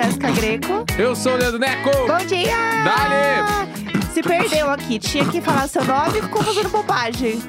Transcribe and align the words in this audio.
Jéssica 0.00 0.30
Greco. 0.30 0.84
Eu 0.96 1.16
sou 1.16 1.32
o 1.32 1.36
Leandro 1.36 1.58
Neco. 1.58 1.90
Bom 2.06 2.24
dia! 2.24 2.54
Dale! 2.84 4.12
Se 4.12 4.22
perdeu 4.22 4.70
aqui, 4.70 4.96
tinha 4.96 5.24
que 5.24 5.40
falar 5.40 5.66
seu 5.66 5.84
nome 5.84 6.20
e 6.20 6.22
ficou 6.22 6.40
fazendo 6.40 6.68
bobagem. 6.68 7.40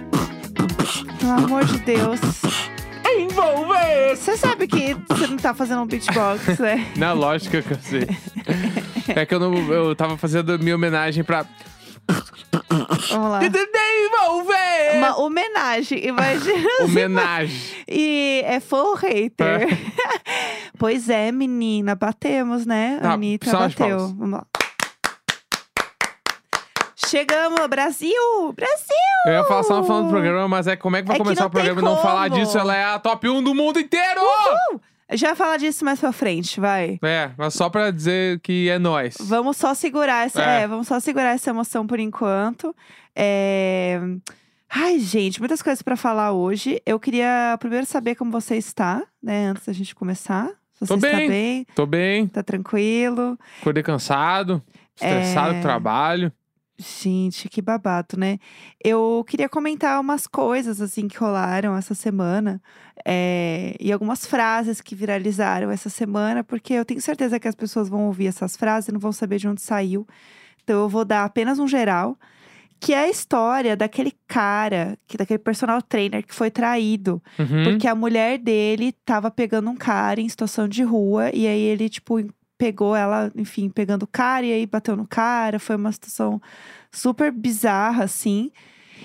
Pelo 1.19 1.31
amor 1.31 1.63
de 1.65 1.77
Deus. 1.77 2.19
Envolver! 3.05 4.15
Você 4.15 4.35
sabe 4.35 4.65
que 4.65 4.97
você 5.07 5.27
não 5.27 5.37
tá 5.37 5.53
fazendo 5.53 5.83
um 5.83 5.85
beatbox, 5.85 6.57
né? 6.57 6.87
Na 6.95 7.13
lógica 7.13 7.61
que 7.61 7.71
eu 7.71 7.79
sei. 7.81 8.07
É 9.15 9.27
que 9.27 9.35
eu, 9.35 9.39
não, 9.39 9.71
eu 9.71 9.95
tava 9.95 10.17
fazendo 10.17 10.57
minha 10.57 10.73
homenagem 10.73 11.23
pra. 11.23 11.45
Vamos 13.11 13.29
lá. 13.29 13.41
Envolver! 13.45 14.97
Uma 14.97 15.19
homenagem, 15.19 16.03
imagina. 16.07 16.67
Homenagem. 16.81 17.55
E 17.87 18.41
é 18.43 18.59
ou 18.71 18.95
hater? 18.95 19.67
pois 20.79 21.09
é, 21.09 21.31
menina, 21.31 21.93
batemos, 21.93 22.65
né? 22.65 22.99
Tá, 23.01 23.11
Anitta 23.11 23.51
bateu. 23.51 24.07
Vamos 24.17 24.31
lá. 24.31 24.45
Chegamos, 26.95 27.67
Brasil! 27.67 28.53
Brasil! 28.55 28.95
Eu 29.25 29.33
ia 29.33 29.43
falar 29.43 29.63
só 29.63 29.77
no 29.77 29.83
final 29.83 30.03
do 30.03 30.09
programa, 30.09 30.47
mas 30.47 30.67
é 30.67 30.75
como 30.75 30.95
é 30.95 31.01
que 31.01 31.07
vai 31.07 31.15
É 31.15 31.17
que 31.17 31.23
começar 31.23 31.41
não 31.41 31.47
o 31.47 31.51
programa 31.51 31.81
e 31.81 31.83
não 31.83 31.97
falar 31.97 32.29
disso? 32.29 32.57
Ela 32.57 32.75
é 32.75 32.83
a 32.85 32.99
top 32.99 33.27
1 33.27 33.43
do 33.43 33.53
mundo 33.53 33.79
inteiro! 33.79 34.21
Uhul! 34.21 34.81
Já 35.11 35.35
falar 35.35 35.57
disso 35.57 35.83
mais 35.83 35.99
pra 35.99 36.11
frente, 36.11 36.59
vai. 36.59 36.99
É, 37.03 37.31
mas 37.35 37.55
só 37.55 37.67
pra 37.67 37.89
dizer 37.89 38.39
que 38.41 38.69
é 38.69 38.77
nós. 38.77 39.17
Vamos 39.19 39.57
só 39.57 39.73
segurar 39.73 40.27
essa. 40.27 40.41
É. 40.41 40.61
É. 40.61 40.67
vamos 40.67 40.87
só 40.87 40.99
segurar 40.99 41.31
essa 41.33 41.49
emoção 41.49 41.87
por 41.87 41.99
enquanto. 41.99 42.75
É... 43.15 43.99
Ai, 44.69 44.99
gente, 44.99 45.39
muitas 45.39 45.63
coisas 45.63 45.81
pra 45.81 45.95
falar 45.95 46.31
hoje. 46.31 46.79
Eu 46.85 46.99
queria 46.99 47.57
primeiro 47.59 47.87
saber 47.87 48.13
como 48.13 48.29
você 48.29 48.55
está, 48.55 49.01
né? 49.21 49.47
Antes 49.47 49.65
da 49.65 49.73
gente 49.73 49.95
começar. 49.95 50.47
Você 50.79 50.87
Tô 50.87 50.95
está 50.95 51.17
bem. 51.17 51.27
bem, 51.29 51.67
Tô 51.75 51.85
bem, 51.85 52.27
tá 52.27 52.41
tranquilo. 52.43 53.37
acordei 53.59 53.83
cansado, 53.83 54.63
estressado 54.95 55.49
É. 55.49 55.53
com 55.53 55.59
o 55.59 55.61
trabalho. 55.61 56.31
Gente, 56.81 57.49
que 57.49 57.61
babado, 57.61 58.17
né? 58.17 58.37
Eu 58.81 59.25
queria 59.27 59.49
comentar 59.49 59.99
umas 59.99 60.25
coisas 60.25 60.79
assim 60.79 61.09
que 61.09 61.17
rolaram 61.17 61.75
essa 61.75 61.93
semana 61.93 62.61
é, 63.05 63.75
e 63.81 63.91
algumas 63.91 64.25
frases 64.25 64.79
que 64.79 64.95
viralizaram 64.95 65.69
essa 65.69 65.89
semana, 65.89 66.41
porque 66.41 66.73
eu 66.73 66.85
tenho 66.85 67.01
certeza 67.01 67.37
que 67.37 67.49
as 67.49 67.55
pessoas 67.55 67.89
vão 67.89 68.05
ouvir 68.07 68.27
essas 68.27 68.55
frases 68.55 68.87
e 68.87 68.91
não 68.93 68.99
vão 68.99 69.11
saber 69.11 69.39
de 69.39 69.47
onde 69.49 69.61
saiu. 69.61 70.07
Então 70.63 70.79
eu 70.79 70.87
vou 70.87 71.03
dar 71.03 71.25
apenas 71.25 71.59
um 71.59 71.67
geral, 71.67 72.17
que 72.79 72.93
é 72.93 72.99
a 73.05 73.09
história 73.09 73.75
daquele 73.75 74.13
cara, 74.27 74.97
que 75.07 75.17
daquele 75.17 75.39
personal 75.39 75.81
trainer 75.81 76.25
que 76.25 76.33
foi 76.33 76.49
traído, 76.49 77.21
Uhum. 77.37 77.63
porque 77.65 77.87
a 77.87 77.95
mulher 77.95 78.37
dele 78.37 78.93
tava 79.05 79.29
pegando 79.29 79.69
um 79.69 79.75
cara 79.75 80.21
em 80.21 80.29
situação 80.29 80.67
de 80.67 80.81
rua 80.83 81.29
e 81.33 81.45
aí 81.47 81.59
ele 81.61 81.89
tipo 81.89 82.19
pegou 82.57 82.95
ela, 82.95 83.31
enfim, 83.35 83.69
pegando 83.69 84.03
o 84.03 84.07
cara 84.07 84.45
e 84.45 84.51
aí 84.51 84.65
bateu 84.65 84.95
no 84.95 85.07
cara, 85.07 85.59
foi 85.59 85.75
uma 85.77 85.91
situação 85.91 86.41
super 86.91 87.31
bizarra 87.31 88.03
assim. 88.03 88.51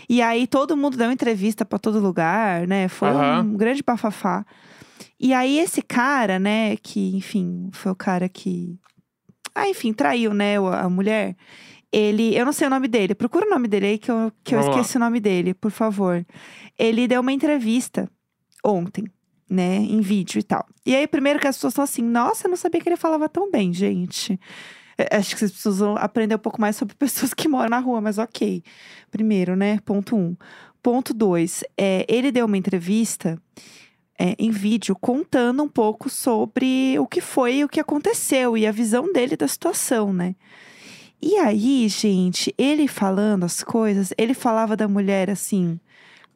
E 0.09 0.21
aí 0.21 0.47
todo 0.47 0.77
mundo 0.77 0.97
deu 0.97 1.11
entrevista 1.11 1.65
pra 1.65 1.79
todo 1.79 2.01
lugar, 2.01 2.67
né? 2.67 2.89
Foi 2.89 3.09
Aham. 3.11 3.43
um 3.43 3.57
grande 3.57 3.81
bafafá. 3.83 4.45
E 5.21 5.33
aí 5.33 5.59
esse 5.59 5.81
cara, 5.83 6.39
né, 6.41 6.77
que 6.77 7.15
enfim, 7.17 7.71
foi 7.73 7.93
o 7.93 7.97
cara 7.97 8.29
que 8.29 8.77
ah, 9.55 9.69
enfim, 9.69 9.93
traiu, 9.93 10.35
né, 10.35 10.57
a 10.59 10.89
mulher. 10.89 11.37
Ele, 11.95 12.37
eu 12.37 12.45
não 12.45 12.53
sei 12.53 12.67
o 12.67 12.71
nome 12.71 12.89
dele. 12.89 13.15
Procura 13.15 13.47
o 13.47 13.51
nome 13.51 13.69
dele 13.69 13.87
aí 13.87 13.99
que 13.99 14.11
eu, 14.11 14.33
que 14.43 14.53
eu 14.53 14.59
Vamos 14.59 14.75
lá. 14.75 14.81
esqueci 14.81 14.97
o 14.97 15.01
nome 15.01 15.21
dele, 15.21 15.55
por 15.55 15.71
favor. 15.71 16.27
Ele 16.77 17.07
deu 17.07 17.21
uma 17.21 17.33
entrevista 17.33 18.11
ontem, 18.65 19.05
né, 19.49 19.77
em 19.77 20.01
vídeo 20.01 20.41
e 20.41 20.43
tal. 20.43 20.67
E 20.85 20.97
aí, 20.97 21.07
primeiro 21.07 21.39
que 21.39 21.47
as 21.47 21.57
pessoas 21.57 21.71
estão 21.73 21.85
assim, 21.85 22.03
nossa, 22.03 22.47
eu 22.47 22.51
não 22.51 22.57
sabia 22.57 22.81
que 22.81 22.89
ele 22.89 22.97
falava 22.97 23.29
tão 23.29 23.49
bem, 23.49 23.73
gente. 23.73 24.41
É, 24.99 25.17
Acho 25.17 25.35
que 25.35 25.39
vocês 25.39 25.53
precisam 25.53 25.97
aprender 25.97 26.35
um 26.35 26.39
pouco 26.39 26.61
mais 26.61 26.75
sobre 26.75 26.97
pessoas 26.99 27.33
que 27.33 27.47
moram 27.49 27.71
na 27.71 27.79
rua, 27.79 28.01
mas 28.01 28.19
ok. 28.19 28.63
Primeiro, 29.11 29.55
né, 29.55 29.79
ponto 29.85 30.17
um. 30.17 30.37
Ponto 30.83 31.15
dois, 31.15 31.63
é, 31.79 32.05
ele 32.09 32.33
deu 32.33 32.45
uma 32.45 32.59
entrevista 32.59 33.41
é, 34.19 34.35
em 34.39 34.51
vídeo 34.51 34.97
contando 35.01 35.63
um 35.63 35.69
pouco 35.69 36.11
sobre 36.11 36.99
o 36.99 37.07
que 37.07 37.21
foi 37.21 37.59
e 37.59 37.65
o 37.65 37.69
que 37.69 37.79
aconteceu 37.81 38.59
e 38.59 38.67
a 38.67 38.73
visão 38.73 39.13
dele 39.13 39.37
da 39.37 39.47
situação, 39.47 40.13
né? 40.13 40.35
E 41.27 41.39
aí, 41.39 41.89
gente, 41.89 42.55
ele 42.59 42.87
falando 42.87 43.45
as 43.45 43.65
coisas, 43.65 44.13
ele 44.19 44.35
falava 44.35 44.77
da 44.77 44.87
mulher 44.87 45.31
assim, 45.31 45.81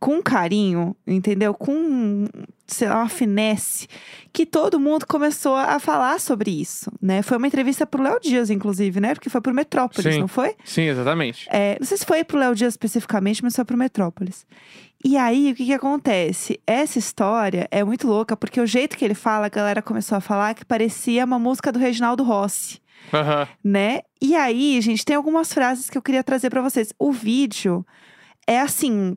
com 0.00 0.22
carinho, 0.22 0.97
entendeu? 1.06 1.53
Com, 1.53 2.25
sei 2.66 2.88
lá, 2.88 3.00
uma 3.00 3.09
finesse, 3.10 3.87
que 4.32 4.47
todo 4.47 4.81
mundo 4.81 5.06
começou 5.06 5.54
a 5.54 5.78
falar 5.78 6.19
sobre 6.19 6.50
isso, 6.50 6.91
né? 7.03 7.21
Foi 7.21 7.37
uma 7.37 7.47
entrevista 7.47 7.87
pro 7.87 8.03
Léo 8.03 8.19
Dias, 8.19 8.49
inclusive, 8.49 8.99
né? 8.99 9.12
Porque 9.12 9.28
foi 9.28 9.43
pro 9.43 9.53
Metrópolis, 9.53 10.15
Sim. 10.15 10.21
não 10.21 10.26
foi? 10.26 10.54
Sim, 10.65 10.84
exatamente. 10.84 11.47
É, 11.50 11.76
não 11.78 11.87
sei 11.87 11.99
se 11.99 12.06
foi 12.06 12.25
pro 12.25 12.38
Léo 12.38 12.55
Dias 12.55 12.72
especificamente, 12.72 13.44
mas 13.44 13.55
foi 13.55 13.66
pro 13.66 13.76
Metrópolis. 13.76 14.47
E 15.05 15.19
aí, 15.19 15.53
o 15.53 15.55
que 15.55 15.66
que 15.66 15.75
acontece? 15.75 16.59
Essa 16.66 16.99
história 16.99 17.69
é 17.70 17.84
muito 17.84 18.09
louca, 18.09 18.34
porque 18.34 18.59
o 18.59 18.66
jeito 18.66 18.97
que 18.97 19.05
ele 19.05 19.12
fala, 19.12 19.47
a 19.47 19.50
galera 19.50 19.82
começou 19.82 20.16
a 20.16 20.20
falar 20.22 20.55
que 20.55 20.65
parecia 20.65 21.26
uma 21.26 21.38
música 21.38 21.70
do 21.70 21.78
Reginaldo 21.78 22.25
Rossi 22.25 22.81
Aham. 23.12 23.49
né? 23.62 24.00
E 24.21 24.34
aí, 24.34 24.81
gente, 24.81 25.05
tem 25.05 25.17
algumas 25.17 25.53
frases 25.53 25.89
que 25.89 25.97
eu 25.99 26.03
queria 26.03 26.25
trazer 26.25 26.51
pra 26.51 26.61
vocês. 26.62 26.93
O 26.99 27.12
vídeo 27.12 27.87
é 28.47 28.61
assim, 28.61 29.17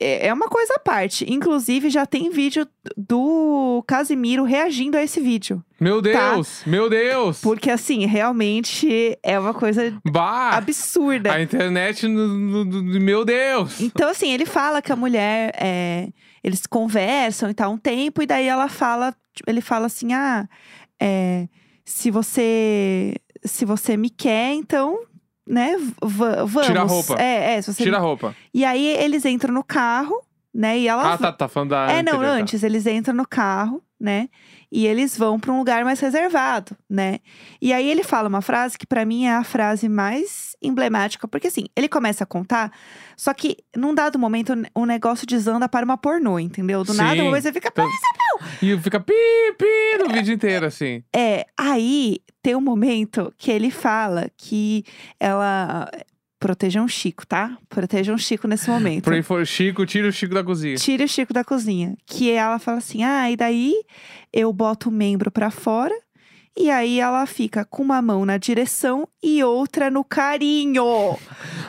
é 0.00 0.28
é 0.28 0.32
uma 0.32 0.48
coisa 0.48 0.74
à 0.74 0.78
parte. 0.78 1.24
Inclusive, 1.28 1.90
já 1.90 2.06
tem 2.06 2.30
vídeo 2.30 2.66
do 2.96 3.82
Casimiro 3.86 4.44
reagindo 4.44 4.96
a 4.96 5.02
esse 5.02 5.20
vídeo. 5.20 5.62
Meu 5.80 6.00
Deus, 6.00 6.62
meu 6.66 6.88
Deus. 6.88 7.40
Porque, 7.40 7.68
assim, 7.70 8.06
realmente 8.06 9.18
é 9.22 9.38
uma 9.38 9.52
coisa 9.54 9.96
Bah, 10.08 10.50
absurda. 10.56 11.32
a 11.32 11.42
internet, 11.42 12.06
no, 12.06 12.28
no- 12.28 12.64
no- 12.64 13.00
meu 13.00 13.24
Deus. 13.24 13.80
Então, 13.80 14.08
assim, 14.08 14.32
ele 14.32 14.46
fala 14.46 14.80
que 14.82 14.92
a 14.92 14.96
mulher, 14.96 15.52
é, 15.56 16.08
eles 16.44 16.64
conversam 16.66 17.50
e 17.50 17.54
tal 17.54 17.72
um 17.72 17.78
tempo, 17.78 18.22
e 18.22 18.26
daí 18.26 18.46
ela 18.46 18.68
fala, 18.68 19.14
ele 19.46 19.60
fala 19.60 19.86
assim, 19.86 20.12
ah, 20.12 20.48
é, 21.00 21.48
se 21.84 22.10
você, 22.10 23.14
se 23.48 23.64
você 23.64 23.96
me 23.96 24.10
quer, 24.10 24.52
então, 24.54 24.98
né, 25.46 25.76
va- 26.02 26.44
vamos. 26.44 26.66
Tira 26.66 26.82
a 26.82 26.84
roupa. 26.84 27.14
É, 27.20 27.54
é, 27.54 27.62
se 27.62 27.72
você 27.72 27.82
Tira 27.82 27.96
a 27.96 28.00
roupa. 28.00 28.34
E 28.54 28.64
aí 28.64 28.86
eles 28.86 29.24
entram 29.24 29.52
no 29.52 29.64
carro, 29.64 30.20
né, 30.54 30.78
e 30.78 30.86
ela... 30.88 31.14
Ah, 31.14 31.18
tá, 31.18 31.32
tá 31.32 31.48
falando 31.48 31.70
da 31.70 31.90
É, 31.90 32.02
não, 32.02 32.12
anterior, 32.14 32.36
tá. 32.36 32.42
antes, 32.42 32.62
eles 32.62 32.86
entram 32.86 33.14
no 33.14 33.26
carro, 33.26 33.82
né? 34.00 34.28
E 34.70 34.86
eles 34.86 35.16
vão 35.16 35.40
para 35.40 35.52
um 35.52 35.58
lugar 35.58 35.84
mais 35.84 35.98
reservado, 36.00 36.76
né? 36.88 37.20
E 37.60 37.72
aí 37.72 37.88
ele 37.88 38.04
fala 38.04 38.28
uma 38.28 38.42
frase 38.42 38.76
que 38.76 38.86
pra 38.86 39.04
mim 39.04 39.24
é 39.24 39.32
a 39.34 39.42
frase 39.44 39.88
mais 39.88 40.54
emblemática, 40.62 41.26
porque 41.26 41.46
assim, 41.46 41.64
ele 41.74 41.88
começa 41.88 42.24
a 42.24 42.26
contar, 42.26 42.70
só 43.16 43.32
que 43.32 43.56
num 43.76 43.94
dado 43.94 44.18
momento 44.18 44.52
o 44.74 44.84
negócio 44.84 45.26
desanda 45.26 45.68
para 45.68 45.84
uma 45.84 45.96
pornô, 45.96 46.38
entendeu? 46.38 46.84
Do 46.84 46.92
nada, 46.92 47.14
Sim. 47.16 47.22
uma 47.22 47.32
vez 47.32 47.44
você 47.44 47.52
fica. 47.52 47.68
Então- 47.68 47.88
E 48.62 48.78
fica 48.78 49.00
pi, 49.00 49.12
pi 49.56 49.98
no 50.02 50.12
vídeo 50.12 50.34
inteiro, 50.34 50.66
assim. 50.66 51.02
É, 51.14 51.46
aí 51.56 52.18
tem 52.42 52.54
um 52.54 52.60
momento 52.60 53.32
que 53.38 53.50
ele 53.50 53.70
fala 53.70 54.30
que 54.36 54.84
ela. 55.18 55.88
Protejam 56.38 56.84
o 56.84 56.88
Chico, 56.88 57.26
tá? 57.26 57.58
Protejam 57.68 58.14
o 58.14 58.18
Chico 58.18 58.46
nesse 58.46 58.70
momento. 58.70 59.04
Pray 59.04 59.22
for 59.22 59.44
Chico, 59.44 59.84
tira 59.84 60.08
o 60.08 60.12
Chico 60.12 60.34
da 60.34 60.44
cozinha. 60.44 60.76
Tira 60.76 61.04
o 61.04 61.08
Chico 61.08 61.32
da 61.32 61.42
cozinha. 61.42 61.96
Que 62.06 62.30
ela 62.30 62.58
fala 62.58 62.78
assim: 62.78 63.02
ah, 63.02 63.30
e 63.30 63.36
daí 63.36 63.74
eu 64.32 64.52
boto 64.52 64.88
o 64.88 64.92
membro 64.92 65.30
pra 65.30 65.50
fora. 65.50 65.94
E 66.60 66.70
aí 66.70 66.98
ela 66.98 67.24
fica 67.24 67.64
com 67.64 67.84
uma 67.84 68.02
mão 68.02 68.24
na 68.26 68.36
direção 68.36 69.08
e 69.22 69.44
outra 69.44 69.90
no 69.92 70.02
carinho. 70.02 71.16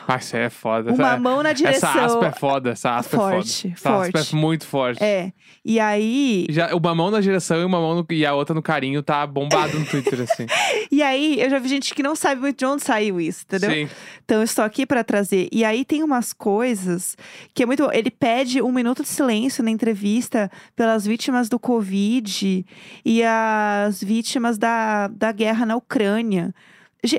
Ah, 0.08 0.16
isso 0.16 0.36
é 0.36 0.50
foda. 0.50 0.92
Uma 0.92 1.12
essa, 1.12 1.16
mão 1.20 1.42
na 1.44 1.52
direção. 1.52 1.88
essa 1.90 2.04
aspa 2.04 2.26
é 2.26 2.32
foda, 2.32 2.70
essa 2.70 2.96
aspa 2.96 3.16
Forte, 3.16 3.68
é 3.72 3.76
foda. 3.76 3.94
Essa 3.94 4.00
aspa 4.08 4.18
forte. 4.18 4.34
é 4.34 4.38
muito 4.38 4.66
forte. 4.66 5.02
É. 5.04 5.32
E 5.64 5.78
aí. 5.78 6.46
Já, 6.50 6.74
uma 6.74 6.92
mão 6.94 7.10
na 7.10 7.20
direção 7.20 7.60
e 7.60 7.64
uma 7.64 7.78
mão 7.78 7.94
no- 7.96 8.06
e 8.10 8.26
a 8.26 8.34
outra 8.34 8.52
no 8.54 8.62
carinho 8.62 9.00
tá 9.02 9.24
bombado 9.26 9.78
no 9.78 9.86
Twitter, 9.86 10.20
assim. 10.22 10.46
E 10.92 11.02
aí, 11.04 11.40
eu 11.40 11.48
já 11.48 11.60
vi 11.60 11.68
gente 11.68 11.94
que 11.94 12.02
não 12.02 12.16
sabe 12.16 12.40
muito 12.40 12.58
de 12.58 12.66
onde 12.66 12.82
saiu 12.82 13.20
isso, 13.20 13.44
entendeu? 13.46 13.70
Sim. 13.70 13.88
Então, 14.24 14.38
eu 14.38 14.42
estou 14.42 14.64
aqui 14.64 14.84
para 14.84 15.04
trazer. 15.04 15.48
E 15.52 15.64
aí, 15.64 15.84
tem 15.84 16.02
umas 16.02 16.32
coisas 16.32 17.16
que 17.54 17.62
é 17.62 17.66
muito. 17.66 17.84
bom. 17.84 17.92
Ele 17.92 18.10
pede 18.10 18.60
um 18.60 18.72
minuto 18.72 19.02
de 19.02 19.08
silêncio 19.08 19.62
na 19.62 19.70
entrevista 19.70 20.50
pelas 20.74 21.06
vítimas 21.06 21.48
do 21.48 21.60
Covid 21.60 22.66
e 23.04 23.22
as 23.22 24.02
vítimas 24.02 24.58
da, 24.58 24.79
da 25.08 25.32
guerra 25.32 25.66
na 25.66 25.76
Ucrânia. 25.76 26.54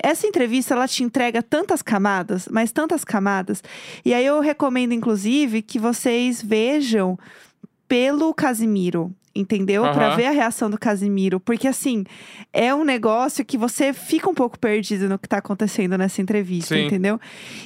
Essa 0.04 0.28
entrevista, 0.28 0.74
ela 0.74 0.88
te 0.88 1.04
entrega 1.04 1.42
tantas 1.42 1.82
camadas, 1.82 2.48
mas 2.52 2.72
tantas 2.72 3.04
camadas. 3.04 3.64
E 4.06 4.14
aí, 4.14 4.26
eu 4.26 4.40
recomendo, 4.40 4.94
inclusive, 4.94 5.62
que 5.62 5.80
vocês 5.80 6.42
vejam 6.42 7.18
pelo 7.88 8.34
Casimiro 8.34 9.14
entendeu? 9.36 9.84
Pra 9.84 10.08
Aham. 10.08 10.16
ver 10.18 10.26
a 10.28 10.32
reação 10.32 10.70
do 10.70 10.78
Casimiro. 10.78 11.40
Porque, 11.40 11.68
assim, 11.68 12.04
é 12.52 12.74
um 12.74 12.84
negócio 12.84 13.44
que 13.46 13.58
você 13.58 13.94
fica 13.94 14.30
um 14.30 14.34
pouco 14.34 14.60
perdido 14.60 15.08
no 15.08 15.18
que 15.18 15.28
tá 15.28 15.38
acontecendo 15.38 15.98
nessa 15.98 16.22
entrevista, 16.22 16.76
Sim. 16.76 16.86
entendeu? 16.88 17.20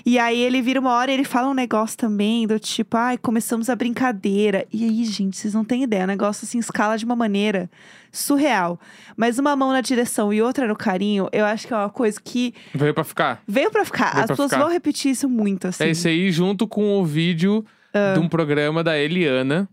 E 0.06 0.20
aí 0.20 0.40
ele 0.42 0.62
vira 0.62 0.80
uma 0.80 0.92
hora 0.94 1.12
e 1.12 1.14
ele 1.14 1.24
fala 1.24 1.48
um 1.50 1.54
negócio 1.54 1.98
também 1.98 2.46
do 2.48 2.60
tipo, 2.60 2.96
ai, 2.98 3.18
começamos 3.18 3.70
a 3.70 3.76
brincadeira. 3.76 4.66
E 4.72 4.84
aí, 4.84 5.04
gente, 5.06 5.38
vocês 5.38 5.54
não 5.54 5.64
têm 5.66 5.84
ideia. 5.84 6.04
O 6.04 6.08
negócio 6.08 6.46
assim 6.46 6.60
escala 6.60 6.98
de 6.98 7.06
uma 7.06 7.16
maneira 7.16 7.70
surreal. 8.12 8.80
Mas 9.18 9.40
uma 9.40 9.56
mão 9.56 9.72
na 9.72 9.82
direção 9.82 10.32
e 10.34 10.42
outra 10.42 10.68
no 10.68 10.76
carinho, 10.76 11.28
eu 11.32 11.46
acho 11.46 11.68
que 11.68 11.74
é 11.74 11.78
uma 11.78 11.90
coisa 11.90 12.20
que 12.24 12.54
Veio 12.74 12.94
pra 12.94 13.04
ficar. 13.04 13.42
veio 13.48 13.70
pra 13.72 13.84
ficar. 13.86 14.12
Veio 14.14 14.24
As 14.24 14.28
pessoas 14.30 14.52
ficar. 14.52 14.64
vão 14.64 14.72
repetir 14.72 15.12
isso 15.12 15.28
muito, 15.28 15.68
assim. 15.68 15.84
É 15.84 15.90
esse 15.90 16.08
aí 16.08 16.32
junto 16.32 16.68
com 16.68 17.00
o 17.00 17.06
vídeo 17.06 17.66
Ah. 17.94 18.14
de 18.14 18.20
um 18.20 18.28
programa 18.30 18.84
da 18.84 18.98
Eliana. 18.98 19.68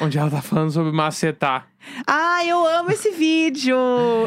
Onde 0.00 0.18
ela 0.18 0.30
tá 0.30 0.42
falando 0.42 0.70
sobre 0.70 0.90
macetar. 0.92 1.66
Ah, 2.06 2.44
eu 2.44 2.66
amo 2.66 2.90
esse 2.90 3.10
vídeo! 3.10 3.76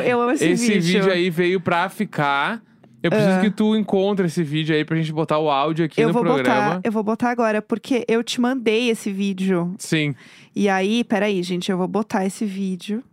Eu 0.05 0.21
amo 0.21 0.31
esse, 0.31 0.45
Esse, 0.45 0.79
vídeo. 0.79 1.11
aí 1.11 1.29
veio 1.29 1.59
pra 1.59 1.89
ficar. 1.89 2.61
Eu 3.01 3.11
preciso 3.11 3.35
Ah. 3.37 3.41
que 3.41 3.49
tu 3.49 3.75
encontre 3.75 4.25
esse 4.27 4.41
vídeo 4.43 4.73
aí 4.73 4.85
pra 4.85 4.95
gente 4.95 5.11
botar 5.11 5.37
o 5.37 5.49
áudio 5.51 5.83
aqui 5.85 5.99
eu 5.99 6.07
no 6.07 6.13
vou 6.13 6.23
programa. 6.23 6.75
botar, 6.75 6.81
eu 6.85 6.91
vou 6.91 7.03
botar 7.03 7.29
agora, 7.31 7.61
porque 7.61 8.05
eu 8.07 8.23
te 8.23 8.39
mandei 8.39 8.89
esse 8.89 9.11
vídeo. 9.11 9.75
Sim. 9.77 10.15
E 10.55 10.69
aí, 10.69 11.03
peraí, 11.03 11.43
gente, 11.43 11.69
eu 11.69 11.77
vou 11.77 11.87
botar 11.87 12.25
esse 12.25 12.45
vídeo. 12.45 13.03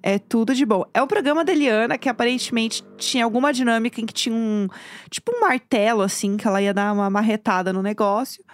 É 0.00 0.18
tudo 0.18 0.54
de 0.54 0.64
bom. 0.66 0.84
É 0.94 1.02
o 1.02 1.06
programa 1.06 1.44
da 1.44 1.50
Eliana, 1.50 1.96
que 1.98 2.08
aparentemente 2.10 2.84
tinha 2.98 3.24
alguma 3.24 3.52
dinâmica 3.52 4.00
em 4.00 4.06
que 4.06 4.12
tinha 4.12 4.34
um. 4.36 4.68
Tipo 5.10 5.32
um 5.34 5.40
martelo, 5.40 6.02
assim, 6.02 6.36
que 6.36 6.46
ela 6.46 6.60
ia 6.62 6.74
dar 6.74 6.92
uma 6.92 7.08
marretada 7.10 7.72
no 7.72 7.82
negócio. 7.82 8.44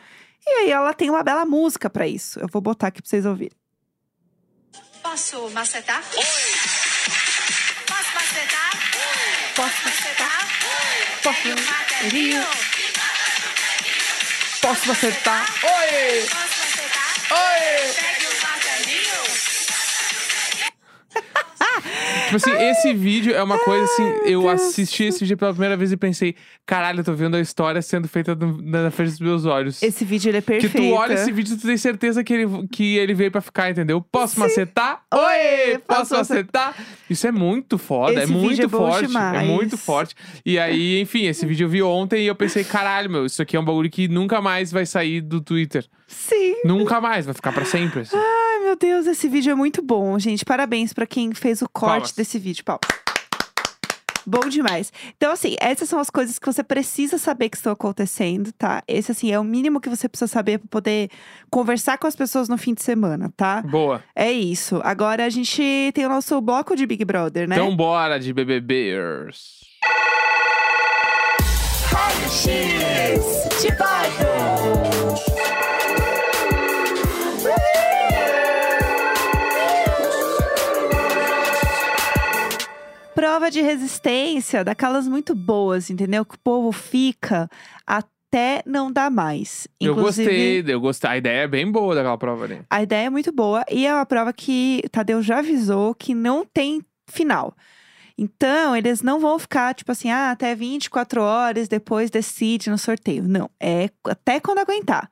E 0.47 0.51
aí 0.51 0.71
ela 0.71 0.93
tem 0.95 1.11
uma 1.11 1.23
bela 1.23 1.45
música 1.45 1.89
pra 1.91 2.07
isso. 2.07 2.41
Eu 2.41 2.49
vou 2.49 2.61
botar 2.61 2.89
aqui 2.89 3.01
pra 3.03 3.09
vocês 3.09 3.27
ouvirem. 3.27 3.57
Posso 5.03 5.49
macetar? 5.51 6.03
Oi! 6.15 6.25
Posso 7.87 8.15
macetar? 8.15 8.71
Oi! 8.95 9.55
Posso 9.55 9.85
macetar? 9.85 10.49
Posso 11.23 11.43
Pegue 11.43 11.53
o 11.53 11.67
martelinho? 11.67 12.47
Posso 14.61 14.89
macetar? 14.89 15.47
Oi! 15.65 16.27
Posso 16.29 16.61
macetar? 16.61 17.15
Oi! 17.33 18.20
Tipo 22.25 22.37
assim, 22.37 22.53
esse 22.53 22.93
vídeo 22.95 23.35
é 23.35 23.43
uma 23.43 23.59
coisa 23.59 23.85
assim. 23.85 24.05
Eu 24.25 24.49
assisti 24.49 25.05
esse 25.05 25.21
vídeo 25.21 25.37
pela 25.37 25.51
primeira 25.53 25.77
vez 25.77 25.91
e 25.91 25.97
pensei, 25.97 26.37
caralho, 26.65 27.01
eu 27.01 27.05
tô 27.05 27.13
vendo 27.13 27.37
a 27.37 27.41
história 27.41 27.81
sendo 27.83 28.07
feita 28.09 28.35
no- 28.35 28.61
na 28.63 28.91
frente 28.91 29.11
dos 29.11 29.21
meus 29.21 29.45
olhos. 29.47 29.83
Esse 29.83 30.05
vídeo 30.05 30.31
ele 30.31 30.39
é 30.39 30.41
que 30.41 30.47
perfeito. 30.47 30.77
tu 30.77 30.93
olha 30.95 31.15
esse 31.15 31.33
vídeo 31.33 31.55
e 31.55 31.59
tu 31.59 31.67
tem 31.67 31.77
certeza 31.77 32.23
que 32.23 32.33
ele, 32.33 32.69
que 32.69 32.97
ele 32.97 33.15
veio 33.15 33.31
pra 33.33 33.41
ficar, 33.41 33.71
entendeu? 33.71 34.01
Posso 34.13 34.39
macetar? 34.39 35.03
Oi, 35.13 35.79
posso 35.87 36.01
Posso 36.11 36.15
macetar? 36.15 36.75
Isso 37.09 37.27
é 37.27 37.33
muito 37.33 37.79
foda, 37.79 38.13
Esse 38.13 38.23
é 38.23 38.27
vídeo 38.27 38.41
muito 38.41 38.63
é 38.63 38.67
bom 38.69 38.79
forte. 38.79 39.05
É 39.05 39.07
demais. 39.09 39.49
muito 39.49 39.77
forte. 39.79 40.15
E 40.47 40.59
aí, 40.59 41.01
enfim, 41.01 41.27
esse 41.27 41.45
vídeo 41.47 41.65
eu 41.65 41.69
vi 41.69 41.83
ontem 41.83 42.23
e 42.23 42.27
eu 42.27 42.35
pensei, 42.35 42.63
caralho, 42.63 43.11
meu, 43.11 43.27
isso 43.27 43.41
aqui 43.43 43.57
é 43.57 43.61
um 43.61 43.65
bagulho 43.65 43.91
que 43.91 44.07
nunca 44.07 44.41
mais 44.41 44.71
vai 44.71 44.87
sair 44.87 45.21
do 45.21 45.41
Twitter. 45.41 45.85
Sim. 46.07 46.55
Nunca 46.65 47.01
mais, 47.01 47.25
vai 47.25 47.35
ficar 47.35 47.53
pra 47.53 47.65
sempre. 47.65 48.01
assim. 48.01 48.17
Meu 48.71 48.77
Deus, 48.77 49.09
esse 49.09 49.29
vídeo 49.29 49.51
é 49.51 49.55
muito 49.57 49.83
bom, 49.83 50.17
gente. 50.17 50.45
Parabéns 50.45 50.93
pra 50.93 51.05
quem 51.05 51.35
fez 51.35 51.61
o 51.61 51.69
corte 51.69 51.93
Palmas. 51.93 52.13
desse 52.13 52.39
vídeo. 52.39 52.63
Palmas. 52.63 52.87
Bom 54.25 54.49
demais. 54.49 54.93
Então, 55.17 55.33
assim, 55.33 55.57
essas 55.59 55.89
são 55.89 55.99
as 55.99 56.09
coisas 56.09 56.39
que 56.39 56.47
você 56.47 56.63
precisa 56.63 57.19
saber 57.19 57.49
que 57.49 57.57
estão 57.57 57.73
acontecendo, 57.73 58.53
tá? 58.53 58.81
Esse, 58.87 59.11
assim, 59.11 59.33
é 59.33 59.41
o 59.41 59.43
mínimo 59.43 59.81
que 59.81 59.89
você 59.89 60.09
precisa 60.09 60.29
saber 60.29 60.59
pra 60.61 60.69
poder 60.71 61.11
conversar 61.51 61.99
com 61.99 62.07
as 62.07 62.15
pessoas 62.15 62.49
no 62.49 62.57
fim 62.57 62.73
de 62.73 62.83
semana, 62.85 63.33
tá? 63.37 63.61
Boa. 63.63 64.05
É 64.15 64.31
isso. 64.31 64.81
Agora 64.85 65.25
a 65.25 65.31
gente 65.31 65.91
tem 65.93 66.07
o 66.07 66.09
nosso 66.09 66.41
bloco 66.41 66.77
de 66.77 66.87
Big 66.87 67.05
Brother, 67.05 67.49
né? 67.49 67.57
Então 67.57 67.75
bora 67.75 68.21
de 68.21 68.33
BBBers. 68.33 69.59
Prova 83.21 83.51
de 83.51 83.61
resistência, 83.61 84.65
daquelas 84.65 85.07
muito 85.07 85.35
boas, 85.35 85.91
entendeu? 85.91 86.25
Que 86.25 86.37
o 86.37 86.39
povo 86.39 86.73
fica 86.73 87.51
até 87.87 88.63
não 88.65 88.91
dar 88.91 89.11
mais. 89.11 89.69
Eu 89.79 89.93
Inclusive, 89.93 90.63
gostei, 90.63 90.75
eu 90.75 90.81
gostei. 90.81 91.11
A 91.11 91.19
ideia 91.19 91.43
é 91.43 91.47
bem 91.47 91.71
boa 91.71 91.95
daquela 91.95 92.17
prova 92.17 92.47
ali. 92.47 92.63
A 92.71 92.83
ideia 92.83 93.09
é 93.09 93.11
muito 93.11 93.31
boa 93.31 93.63
e 93.71 93.87
é 93.87 93.95
uma 93.95 94.07
prova 94.07 94.33
que 94.33 94.83
Tadeu 94.91 95.21
já 95.21 95.41
avisou 95.41 95.95
que 95.95 96.15
não 96.15 96.47
tem 96.47 96.81
final. 97.11 97.55
Então, 98.17 98.77
eles 98.77 99.01
não 99.01 99.19
vão 99.19 99.39
ficar, 99.39 99.75
tipo 99.75 99.93
assim, 99.93 100.11
ah, 100.11 100.31
até 100.31 100.55
24 100.55 101.23
horas 101.23 101.69
depois 101.69 102.11
decide 102.11 102.69
no 102.69 102.77
sorteio. 102.77 103.23
Não, 103.27 103.51
é 103.59 103.89
até 104.05 104.39
quando 104.39 104.59
aguentar. 104.59 105.11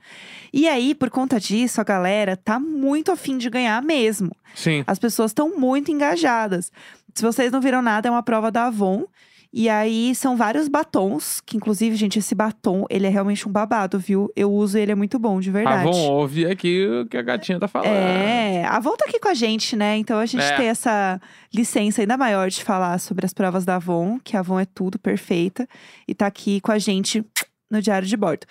E 0.52 0.68
aí, 0.68 0.94
por 0.94 1.08
conta 1.08 1.40
disso, 1.40 1.80
a 1.80 1.84
galera 1.84 2.36
tá 2.36 2.58
muito 2.58 3.10
afim 3.10 3.38
de 3.38 3.48
ganhar 3.48 3.82
mesmo. 3.82 4.30
Sim. 4.54 4.84
As 4.86 4.98
pessoas 4.98 5.30
estão 5.30 5.58
muito 5.58 5.90
engajadas. 5.90 6.70
Se 7.14 7.22
vocês 7.22 7.50
não 7.52 7.60
viram 7.60 7.82
nada, 7.82 8.08
é 8.08 8.10
uma 8.10 8.22
prova 8.22 8.50
da 8.50 8.66
Avon. 8.66 9.04
E 9.50 9.66
aí 9.66 10.14
são 10.14 10.36
vários 10.36 10.68
batons, 10.68 11.40
que 11.40 11.56
inclusive, 11.56 11.96
gente, 11.96 12.18
esse 12.18 12.34
batom, 12.34 12.84
ele 12.90 13.06
é 13.06 13.08
realmente 13.08 13.48
um 13.48 13.50
babado, 13.50 13.98
viu? 13.98 14.30
Eu 14.36 14.52
uso 14.52 14.76
ele, 14.76 14.92
é 14.92 14.94
muito 14.94 15.18
bom, 15.18 15.40
de 15.40 15.50
verdade. 15.50 15.88
Avon, 15.88 15.96
ouve 16.10 16.44
aqui 16.44 16.86
o 16.86 17.06
que 17.06 17.16
a 17.16 17.22
gatinha 17.22 17.58
tá 17.58 17.66
falando. 17.66 17.88
É, 17.88 18.62
a 18.64 18.76
Avon 18.76 18.94
tá 18.94 19.06
aqui 19.08 19.18
com 19.18 19.28
a 19.28 19.32
gente, 19.32 19.74
né? 19.74 19.96
Então 19.96 20.18
a 20.18 20.26
gente 20.26 20.44
É. 20.44 20.54
tem 20.54 20.66
essa 20.66 21.18
licença 21.52 22.02
ainda 22.02 22.18
maior 22.18 22.50
de 22.50 22.62
falar 22.62 22.98
sobre 23.00 23.24
as 23.24 23.32
provas 23.32 23.64
da 23.64 23.76
Avon, 23.76 24.18
que 24.22 24.36
a 24.36 24.40
Avon 24.40 24.60
é 24.60 24.66
tudo 24.66 24.98
perfeita. 24.98 25.66
E 26.06 26.14
tá 26.14 26.26
aqui 26.26 26.60
com 26.60 26.70
a 26.70 26.78
gente 26.78 27.24
no 27.70 27.82
diário 27.82 28.08
de 28.08 28.16
bordo. 28.16 28.46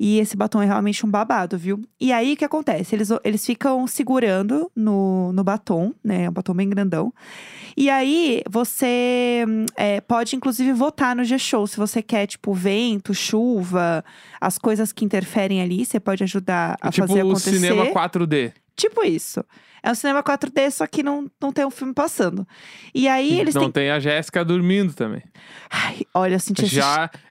E 0.00 0.18
esse 0.18 0.36
batom 0.36 0.62
é 0.62 0.66
realmente 0.66 1.04
um 1.04 1.10
babado, 1.10 1.58
viu? 1.58 1.82
E 2.00 2.12
aí 2.12 2.32
o 2.32 2.36
que 2.36 2.44
acontece? 2.44 2.94
Eles, 2.94 3.08
eles 3.22 3.44
ficam 3.44 3.86
segurando 3.86 4.70
no, 4.74 5.32
no 5.32 5.44
batom, 5.44 5.92
né? 6.02 6.24
É 6.24 6.28
um 6.30 6.32
batom 6.32 6.54
bem 6.54 6.68
grandão. 6.68 7.12
E 7.76 7.88
aí 7.90 8.42
você 8.48 9.44
é, 9.76 10.00
pode, 10.00 10.36
inclusive, 10.36 10.72
votar 10.72 11.16
no 11.16 11.24
G-Show. 11.24 11.66
Se 11.66 11.76
você 11.76 12.02
quer, 12.02 12.26
tipo, 12.26 12.52
vento, 12.54 13.14
chuva, 13.14 14.04
as 14.40 14.58
coisas 14.58 14.92
que 14.92 15.04
interferem 15.04 15.60
ali, 15.62 15.84
você 15.84 15.98
pode 16.00 16.22
ajudar 16.22 16.76
a 16.80 16.90
tipo 16.90 17.06
fazer 17.06 17.22
o 17.22 17.30
acontecer. 17.30 17.52
cinema 17.56 17.86
4D. 17.86 18.52
Tipo 18.76 19.04
isso. 19.04 19.44
É 19.82 19.90
um 19.90 19.94
cinema 19.96 20.22
4D, 20.22 20.70
só 20.70 20.86
que 20.86 21.02
não, 21.02 21.28
não 21.40 21.50
tem 21.52 21.66
um 21.66 21.70
filme 21.70 21.92
passando. 21.92 22.46
E 22.94 23.08
aí 23.08 23.40
eles 23.40 23.52
Não 23.54 23.62
têm. 23.64 23.72
tem 23.72 23.90
a 23.90 23.98
Jéssica 23.98 24.44
dormindo 24.44 24.94
também. 24.94 25.22
Ai, 25.68 26.02
olha, 26.14 26.36
eu 26.36 26.40
senti 26.40 26.64
esse- 26.64 26.76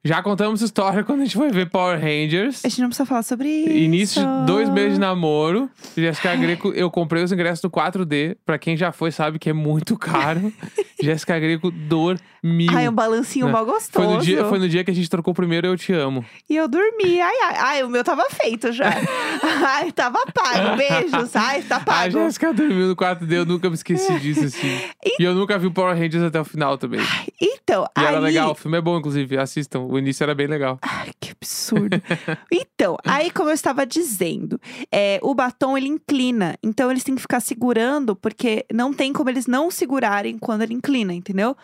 Já, 0.03 0.21
contamos 0.23 0.61
história 0.61 1.03
quando 1.05 1.21
a 1.21 1.23
gente 1.25 1.35
foi 1.37 1.51
ver 1.51 1.69
Power 1.69 1.99
Rangers. 1.99 2.65
A 2.65 2.69
gente 2.69 2.81
não 2.81 2.87
precisa 2.89 3.05
falar 3.05 3.21
sobre 3.23 3.47
isso. 3.47 3.69
Início 3.69 4.21
de 4.21 4.45
dois 4.47 4.67
meses 4.69 4.93
de 4.95 4.99
namoro. 4.99 5.69
Jéssica 5.95 6.35
Greco, 6.35 6.69
eu 6.69 6.89
comprei 6.89 7.23
os 7.23 7.31
ingressos 7.31 7.61
do 7.61 7.69
4D. 7.69 8.35
Pra 8.45 8.57
quem 8.57 8.75
já 8.75 8.91
foi, 8.91 9.11
sabe 9.11 9.37
que 9.37 9.49
é 9.49 9.53
muito 9.53 9.95
caro. 9.97 10.51
Jéssica 11.01 11.37
Greco 11.39 11.69
dormiu. 11.71 12.71
Ai, 12.73 12.89
um 12.89 12.93
balancinho 12.93 13.45
Né? 13.45 13.51
mal 13.51 13.65
gostoso. 13.65 13.91
Foi 14.05 14.15
no, 14.15 14.21
dia, 14.21 14.45
foi 14.45 14.57
no 14.59 14.67
dia 14.67 14.83
que 14.83 14.89
a 14.89 14.93
gente 14.93 15.09
trocou 15.09 15.31
o 15.33 15.35
primeiro 15.35 15.67
Eu 15.67 15.77
Te 15.77 15.93
Amo. 15.93 16.25
E 16.49 16.55
eu 16.55 16.67
dormi. 16.67 17.19
Ai, 17.21 17.35
ai, 17.43 17.55
ai, 17.59 17.83
o 17.83 17.89
meu 17.89 18.03
tava 18.03 18.23
feito 18.31 18.71
já. 18.71 18.89
ai, 19.67 19.91
tava 19.91 20.19
pago. 20.33 20.77
Beijos. 20.77 21.35
Ai, 21.35 21.61
tá 21.61 21.75
A 21.77 21.79
pago. 21.79 22.11
Jéssica 22.11 22.51
dormiu 22.53 22.87
no 22.87 22.95
4D, 22.95 23.31
eu 23.33 23.45
nunca 23.45 23.69
me 23.69 23.75
esqueci 23.75 24.19
disso, 24.19 24.45
assim. 24.45 24.79
E 25.19 25.23
eu 25.23 25.35
nunca 25.35 25.59
vi 25.59 25.67
o 25.67 25.71
Power 25.71 25.95
Rangers 25.95 26.23
até 26.23 26.39
o 26.41 26.45
final 26.45 26.77
também. 26.77 27.01
Então, 27.39 27.85
E 27.95 27.99
aí. 27.99 28.05
era 28.07 28.19
legal, 28.19 28.51
o 28.51 28.55
filme 28.55 28.77
é 28.77 28.81
bom, 28.81 28.97
inclusive. 28.97 29.37
Assistam. 29.37 29.81
O 29.91 29.99
início 29.99 30.23
era 30.23 30.33
bem 30.33 30.47
legal. 30.47 30.79
Ai, 30.81 31.11
que 31.19 31.31
absurdo. 31.33 32.01
então, 32.49 32.95
aí 33.05 33.29
como 33.29 33.49
eu 33.49 33.53
estava 33.53 33.85
dizendo, 33.85 34.57
é, 34.89 35.19
o 35.21 35.35
batom 35.35 35.77
ele 35.77 35.89
inclina. 35.89 36.57
Então 36.63 36.89
eles 36.89 37.03
têm 37.03 37.13
que 37.13 37.21
ficar 37.21 37.41
segurando, 37.41 38.15
porque 38.15 38.65
não 38.73 38.93
tem 38.93 39.11
como 39.11 39.29
eles 39.29 39.47
não 39.47 39.69
segurarem 39.69 40.37
quando 40.37 40.61
ele 40.61 40.73
inclina, 40.73 41.13
entendeu? 41.13 41.57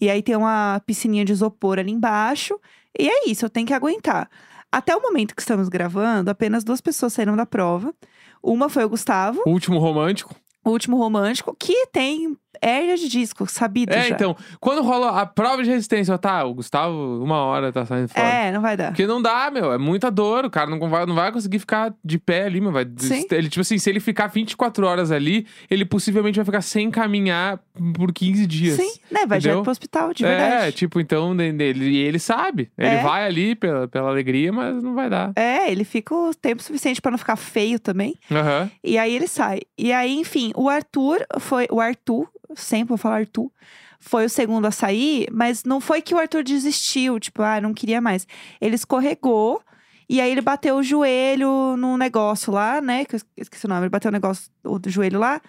E 0.00 0.08
aí 0.08 0.22
tem 0.22 0.34
uma 0.34 0.80
piscininha 0.86 1.26
de 1.26 1.32
isopor 1.32 1.78
ali 1.78 1.92
embaixo. 1.92 2.58
E 2.98 3.06
é 3.06 3.28
isso, 3.28 3.44
eu 3.44 3.50
tenho 3.50 3.66
que 3.66 3.74
aguentar. 3.74 4.30
Até 4.72 4.96
o 4.96 5.02
momento 5.02 5.34
que 5.36 5.42
estamos 5.42 5.68
gravando, 5.68 6.30
apenas 6.30 6.64
duas 6.64 6.80
pessoas 6.80 7.12
saíram 7.12 7.36
da 7.36 7.44
prova. 7.44 7.94
Uma 8.42 8.70
foi 8.70 8.82
o 8.84 8.88
Gustavo, 8.88 9.42
O 9.44 9.50
último 9.50 9.78
romântico. 9.78 10.34
o 10.64 10.70
último 10.70 10.96
romântico, 10.96 11.54
que 11.58 11.86
tem 11.88 12.34
hérnia 12.60 12.96
de 12.96 13.08
disco, 13.08 13.46
sabido 13.50 13.92
É, 13.92 14.08
já. 14.08 14.14
então, 14.14 14.36
quando 14.60 14.82
rola 14.82 15.20
a 15.20 15.26
prova 15.26 15.62
de 15.62 15.70
resistência, 15.70 16.14
ó, 16.14 16.18
tá, 16.18 16.44
o 16.44 16.54
Gustavo, 16.54 17.22
uma 17.22 17.38
hora 17.44 17.72
tá 17.72 17.84
saindo 17.84 18.08
fora. 18.08 18.26
É, 18.26 18.52
não 18.52 18.60
vai 18.60 18.76
dar. 18.76 18.88
Porque 18.88 19.06
não 19.06 19.20
dá, 19.20 19.50
meu, 19.50 19.72
é 19.72 19.78
muita 19.78 20.10
dor, 20.10 20.44
o 20.44 20.50
cara 20.50 20.70
não 20.70 20.88
vai, 20.88 21.06
não 21.06 21.14
vai 21.14 21.30
conseguir 21.32 21.58
ficar 21.58 21.94
de 22.04 22.18
pé 22.18 22.44
ali, 22.44 22.60
meu, 22.60 22.72
vai... 22.72 22.86
Sim. 22.96 23.26
Ele, 23.30 23.48
tipo 23.48 23.60
assim, 23.60 23.78
se 23.78 23.88
ele 23.90 24.00
ficar 24.00 24.26
24 24.28 24.86
horas 24.86 25.10
ali, 25.10 25.46
ele 25.70 25.84
possivelmente 25.84 26.36
vai 26.36 26.44
ficar 26.44 26.60
sem 26.62 26.90
caminhar 26.90 27.58
por 27.94 28.12
15 28.12 28.46
dias. 28.46 28.76
Sim, 28.76 28.92
né? 29.10 29.26
Vai 29.26 29.38
direto 29.38 29.62
pro 29.62 29.70
hospital, 29.70 30.12
de 30.12 30.24
é, 30.24 30.28
verdade. 30.28 30.72
tipo, 30.76 31.00
então, 31.00 31.34
ele, 31.40 31.96
ele, 31.96 32.18
sabe. 32.18 32.70
Ele 32.78 32.88
É. 32.96 33.02
vai 33.02 33.24
ali 33.26 33.54
pela, 33.54 33.88
pela 33.88 34.08
alegria, 34.08 34.52
mas 34.52 34.82
não 34.82 34.94
vai 34.94 35.08
dar. 35.10 35.32
É, 35.36 35.70
ele 35.70 35.84
fica 35.84 36.14
o 36.14 36.34
tempo 36.34 36.62
suficiente 36.62 37.00
pra 37.00 37.10
não 37.10 37.18
ficar 37.18 37.36
feio 37.36 37.78
também. 37.78 38.14
Aham. 38.30 38.70
E 38.82 38.96
aí 38.98 39.14
ele 39.14 39.26
sai. 39.26 39.60
E 39.76 39.92
aí, 39.92 40.14
enfim, 40.18 40.52
o 40.54 40.68
Arthur 40.68 41.24
foi. 41.40 41.66
O 41.70 41.80
Arthur, 41.80 42.28
sempre 42.54 42.90
vou 42.90 42.98
falar 42.98 43.18
Arthur, 43.18 43.50
foi 43.98 44.26
o 44.26 44.28
segundo 44.28 44.66
a 44.66 44.70
sair, 44.70 45.28
mas 45.32 45.64
não 45.64 45.80
foi 45.80 46.02
que 46.02 46.14
o 46.14 46.18
Arthur 46.18 46.42
desistiu, 46.42 47.18
tipo, 47.18 47.42
ah, 47.42 47.60
não 47.60 47.72
queria 47.72 48.00
mais. 48.00 48.26
Ele 48.60 48.74
escorregou. 48.74 49.62
E 50.06 50.20
aí 50.20 50.30
ele 50.30 50.42
bateu 50.42 50.76
o 50.76 50.82
joelho 50.82 51.76
num 51.78 51.96
negócio 51.96 52.52
lá, 52.52 52.80
né? 52.80 53.06
Que 53.06 53.16
eu 53.16 53.20
esqueci 53.38 53.64
o 53.64 53.68
nome. 53.68 53.82
Ele 53.82 53.88
bateu 53.88 54.10
o 54.10 54.12
negócio 54.12 54.50
o 54.62 54.78
do 54.78 54.90
joelho 54.90 55.18
lá. 55.18 55.40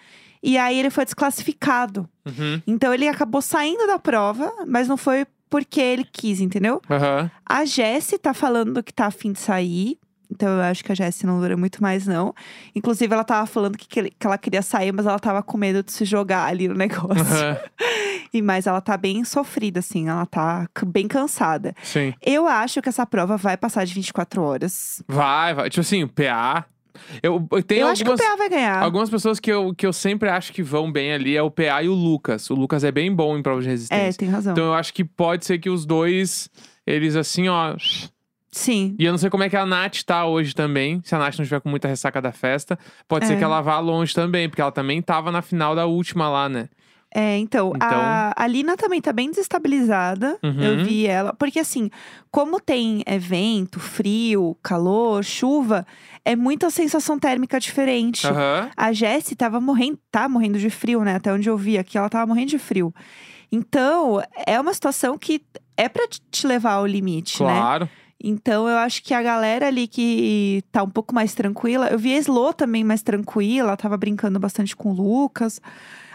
E 0.42 0.56
aí 0.56 0.78
ele 0.78 0.88
foi 0.88 1.04
desclassificado. 1.04 2.08
Uhum. 2.24 2.62
Então 2.66 2.94
ele 2.94 3.06
acabou 3.06 3.42
saindo 3.42 3.86
da 3.86 3.98
prova, 3.98 4.50
mas 4.66 4.88
não 4.88 4.96
foi 4.96 5.26
porque 5.50 5.80
ele 5.80 6.04
quis, 6.04 6.40
entendeu? 6.40 6.80
Aham. 6.90 7.30
A 7.44 7.64
Jessie 7.64 8.18
tá 8.18 8.32
falando 8.32 8.82
que 8.82 8.92
tá 8.92 9.06
afim 9.06 9.32
de 9.32 9.40
sair. 9.40 9.98
Então 10.30 10.48
eu 10.48 10.62
acho 10.62 10.84
que 10.84 10.90
a 10.92 10.94
Jessie 10.94 11.26
não 11.26 11.40
dura 11.40 11.56
muito 11.56 11.82
mais, 11.82 12.06
não. 12.06 12.34
Inclusive, 12.74 13.12
ela 13.12 13.24
tava 13.24 13.46
falando 13.46 13.76
que, 13.78 13.86
que 13.86 14.10
que 14.10 14.26
ela 14.26 14.36
queria 14.38 14.62
sair, 14.62 14.92
mas 14.92 15.06
ela 15.06 15.18
tava 15.18 15.42
com 15.42 15.56
medo 15.56 15.82
de 15.82 15.92
se 15.92 16.04
jogar 16.04 16.46
ali 16.46 16.66
no 16.68 16.74
negócio. 16.76 17.22
Aham. 17.22 17.56
e 18.32 18.42
mas 18.42 18.66
ela 18.66 18.80
tá 18.80 18.96
bem 18.96 19.24
sofrida, 19.24 19.80
assim, 19.80 20.08
ela 20.08 20.26
tá 20.26 20.68
bem 20.86 21.06
cansada. 21.08 21.74
Sim. 21.82 22.12
Eu 22.20 22.46
acho 22.46 22.82
que 22.82 22.88
essa 22.88 23.06
prova 23.06 23.36
vai 23.36 23.56
passar 23.56 23.84
de 23.86 23.94
24 23.94 24.42
horas. 24.42 25.02
Vai, 25.08 25.54
vai. 25.54 25.70
Tipo 25.70 25.80
assim, 25.82 26.02
o 26.02 26.08
PA. 26.08 26.66
Eu, 27.22 27.46
eu 27.52 27.62
tenho 27.62 27.82
eu 27.82 27.88
acho 27.88 28.02
que 28.02 28.10
algumas. 28.10 28.26
o 28.26 28.30
PA 28.30 28.36
vai 28.36 28.48
ganhar. 28.48 28.82
Algumas 28.82 29.10
pessoas 29.10 29.38
que 29.38 29.52
eu, 29.52 29.74
que 29.74 29.86
eu 29.86 29.92
sempre 29.92 30.30
acho 30.30 30.50
que 30.52 30.62
vão 30.62 30.90
bem 30.90 31.12
ali 31.12 31.36
é 31.36 31.42
o 31.42 31.50
PA 31.50 31.82
e 31.82 31.88
o 31.88 31.94
Lucas. 31.94 32.48
O 32.50 32.54
Lucas 32.54 32.84
é 32.84 32.90
bem 32.90 33.14
bom 33.14 33.36
em 33.36 33.42
prova 33.42 33.60
de 33.60 33.68
É, 33.68 33.70
resistência. 33.72 34.18
tem 34.18 34.28
razão. 34.30 34.52
Então 34.52 34.64
eu 34.64 34.74
acho 34.74 34.94
que 34.94 35.04
pode 35.04 35.44
ser 35.44 35.58
que 35.58 35.68
os 35.68 35.84
dois, 35.84 36.48
eles 36.86 37.14
assim, 37.14 37.48
ó. 37.48 37.76
Sim. 38.56 38.96
E 38.98 39.04
eu 39.04 39.12
não 39.12 39.18
sei 39.18 39.28
como 39.28 39.42
é 39.42 39.50
que 39.50 39.56
a 39.56 39.66
Nath 39.66 40.02
tá 40.06 40.24
hoje 40.24 40.54
também. 40.54 41.02
Se 41.04 41.14
a 41.14 41.18
Nath 41.18 41.36
não 41.36 41.42
estiver 41.42 41.60
com 41.60 41.68
muita 41.68 41.86
ressaca 41.88 42.22
da 42.22 42.32
festa, 42.32 42.78
pode 43.06 43.26
É. 43.26 43.28
ser 43.28 43.36
que 43.36 43.44
ela 43.44 43.60
vá 43.60 43.78
longe 43.78 44.14
também, 44.14 44.48
porque 44.48 44.62
ela 44.62 44.72
também 44.72 45.02
tava 45.02 45.30
na 45.30 45.42
final 45.42 45.74
da 45.74 45.84
última 45.84 46.28
lá, 46.30 46.48
né? 46.48 46.68
É, 47.14 47.36
então, 47.38 47.72
Então- 47.76 47.88
A, 48.00 48.32
a 48.34 48.46
Lina 48.46 48.76
também 48.76 49.00
tá 49.00 49.12
bem 49.12 49.30
desestabilizada. 49.30 50.38
Uhum. 50.42 50.60
Eu 50.60 50.84
vi 50.84 51.06
ela. 51.06 51.32
Porque, 51.34 51.58
assim, 51.58 51.90
como 52.30 52.58
tem 52.60 53.02
evento, 53.06 53.78
frio, 53.78 54.56
calor, 54.62 55.22
chuva, 55.22 55.86
é 56.24 56.34
muita 56.34 56.70
sensação 56.70 57.18
térmica 57.18 57.60
diferente. 57.60 58.26
Aham. 58.26 58.70
A 58.76 58.92
Jessie 58.92 59.36
tava 59.36 59.60
morrendo, 59.60 59.98
tá 60.10 60.28
morrendo 60.28 60.58
de 60.58 60.70
frio, 60.70 61.02
né? 61.04 61.14
Até 61.16 61.32
onde 61.32 61.48
eu 61.48 61.56
vi 61.56 61.76
aqui, 61.78 61.96
ela 61.98 62.08
tava 62.08 62.26
morrendo 62.26 62.48
de 62.50 62.58
frio. 62.58 62.92
Então, 63.52 64.20
é 64.46 64.58
uma 64.60 64.74
situação 64.74 65.16
que 65.16 65.40
é 65.76 65.88
pra 65.88 66.06
te- 66.08 66.46
levar 66.46 66.72
ao 66.72 66.86
limite, 66.86 67.42
né? 67.42 67.48
Claro. 67.54 67.88
Então, 68.28 68.68
eu 68.68 68.76
acho 68.78 69.02
que 69.04 69.14
a 69.14 69.22
galera 69.22 69.68
ali 69.68 69.86
que 69.86 70.62
tá 70.72 70.82
um 70.82 70.90
pouco 70.90 71.14
mais 71.14 71.32
tranquila. 71.32 71.86
Eu 71.88 71.98
vi 71.98 72.14
a 72.14 72.18
Slo 72.18 72.52
também 72.52 72.82
mais 72.82 73.00
tranquila, 73.02 73.68
ela 73.68 73.76
tava 73.76 73.96
brincando 73.96 74.40
bastante 74.40 74.74
com 74.74 74.90
o 74.90 74.94
Lucas. 74.94 75.60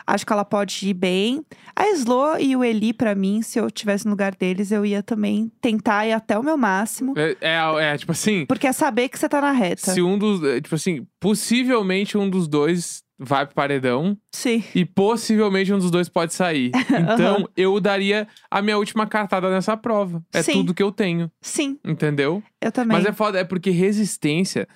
Acho 0.06 0.26
que 0.26 0.34
ela 0.34 0.44
pode 0.44 0.90
ir 0.90 0.94
bem. 0.94 1.46
A 1.76 1.88
Slo 1.92 2.38
e 2.38 2.54
o 2.56 2.64
Eli, 2.66 2.92
pra 2.92 3.16
mim, 3.16 3.42
se 3.42 3.60
eu 3.60 3.72
tivesse 3.72 4.04
no 4.06 4.12
lugar 4.12 4.36
deles, 4.36 4.72
eu 4.72 4.86
ia 4.86 5.02
também 5.02 5.50
tentar 5.62 6.06
ir 6.06 6.12
até 6.12 6.38
o 6.38 6.44
meu 6.44 6.58
máximo. 6.58 7.14
É, 7.18 7.38
é, 7.40 7.94
é, 7.94 7.98
tipo 7.98 8.12
assim, 8.12 8.46
Porque 8.46 8.68
é 8.68 8.74
saber 8.74 9.08
que 9.08 9.18
você 9.18 9.30
tá 9.30 9.40
na 9.40 9.52
reta. 9.52 9.94
se 9.94 10.02
um 10.02 10.18
dos. 10.18 10.44
é, 10.44 10.60
Tipo 10.60 10.76
assim, 10.76 11.06
possivelmente 11.20 12.18
um 12.18 12.30
dos 12.30 12.48
dois 12.48 13.04
vai 13.24 13.46
pro 13.46 13.54
paredão. 13.56 14.18
Sim. 14.34 14.64
E 14.74 14.84
possivelmente 14.84 15.72
um 15.72 15.78
dos 15.78 15.92
dois 15.92 16.10
pode 16.10 16.34
sair. 16.34 16.72
Então, 16.92 17.36
Aham. 17.38 17.46
eu 17.56 17.80
daria 17.80 18.28
a 18.50 18.62
minha 18.62 18.78
última 18.78 19.06
cartada 19.06 19.50
nessa 19.50 19.78
prova. 19.78 20.24
É 20.34 20.42
Sim. 20.42 20.54
tudo 20.54 20.74
que 20.74 20.82
eu 20.84 20.92
tenho, 20.92 21.32
Sim, 21.42 21.80
entendeu? 21.86 22.42
eu 22.60 22.72
também. 22.72 22.98
Mas 22.98 23.06
é 23.06 23.12
foda, 23.14 23.40
é 23.40 23.44
porque 23.44 23.70
resistência. 23.70 24.68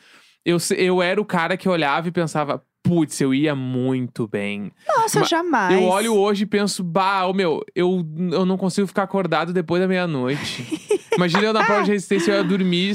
Eu, 0.45 0.57
eu 0.77 1.01
era 1.01 1.19
o 1.19 1.25
cara 1.25 1.57
que 1.57 1.67
olhava 1.67 2.07
e 2.07 2.11
pensava, 2.11 2.63
putz, 2.86 3.20
eu 3.20 3.34
ia 3.34 3.56
muito 3.56 4.27
bem. 4.27 4.72
Nossa, 4.88 5.20
Ma- 5.22 5.25
jamais. 5.25 5.74
Eu 5.74 5.84
olho 5.88 6.13
hoje 6.15 6.44
e 6.44 6.46
penso, 6.46 6.84
bah, 6.84 7.25
ô 7.25 7.34
meu, 7.34 7.62
eu, 7.75 8.06
eu 8.32 8.46
não 8.46 8.58
consigo 8.58 8.86
ficar 8.88 9.04
acordado 9.04 9.51
depois 9.51 9.82
da 9.82 9.88
meia-noite. 9.88 10.65
Imagina 11.15 11.44
eu 11.44 11.54
na 11.54 11.63
prova 11.63 11.84
de 11.84 11.92
resistência, 11.92 12.32
eu 12.32 12.38
ia 12.38 12.44
dormir 12.44 12.94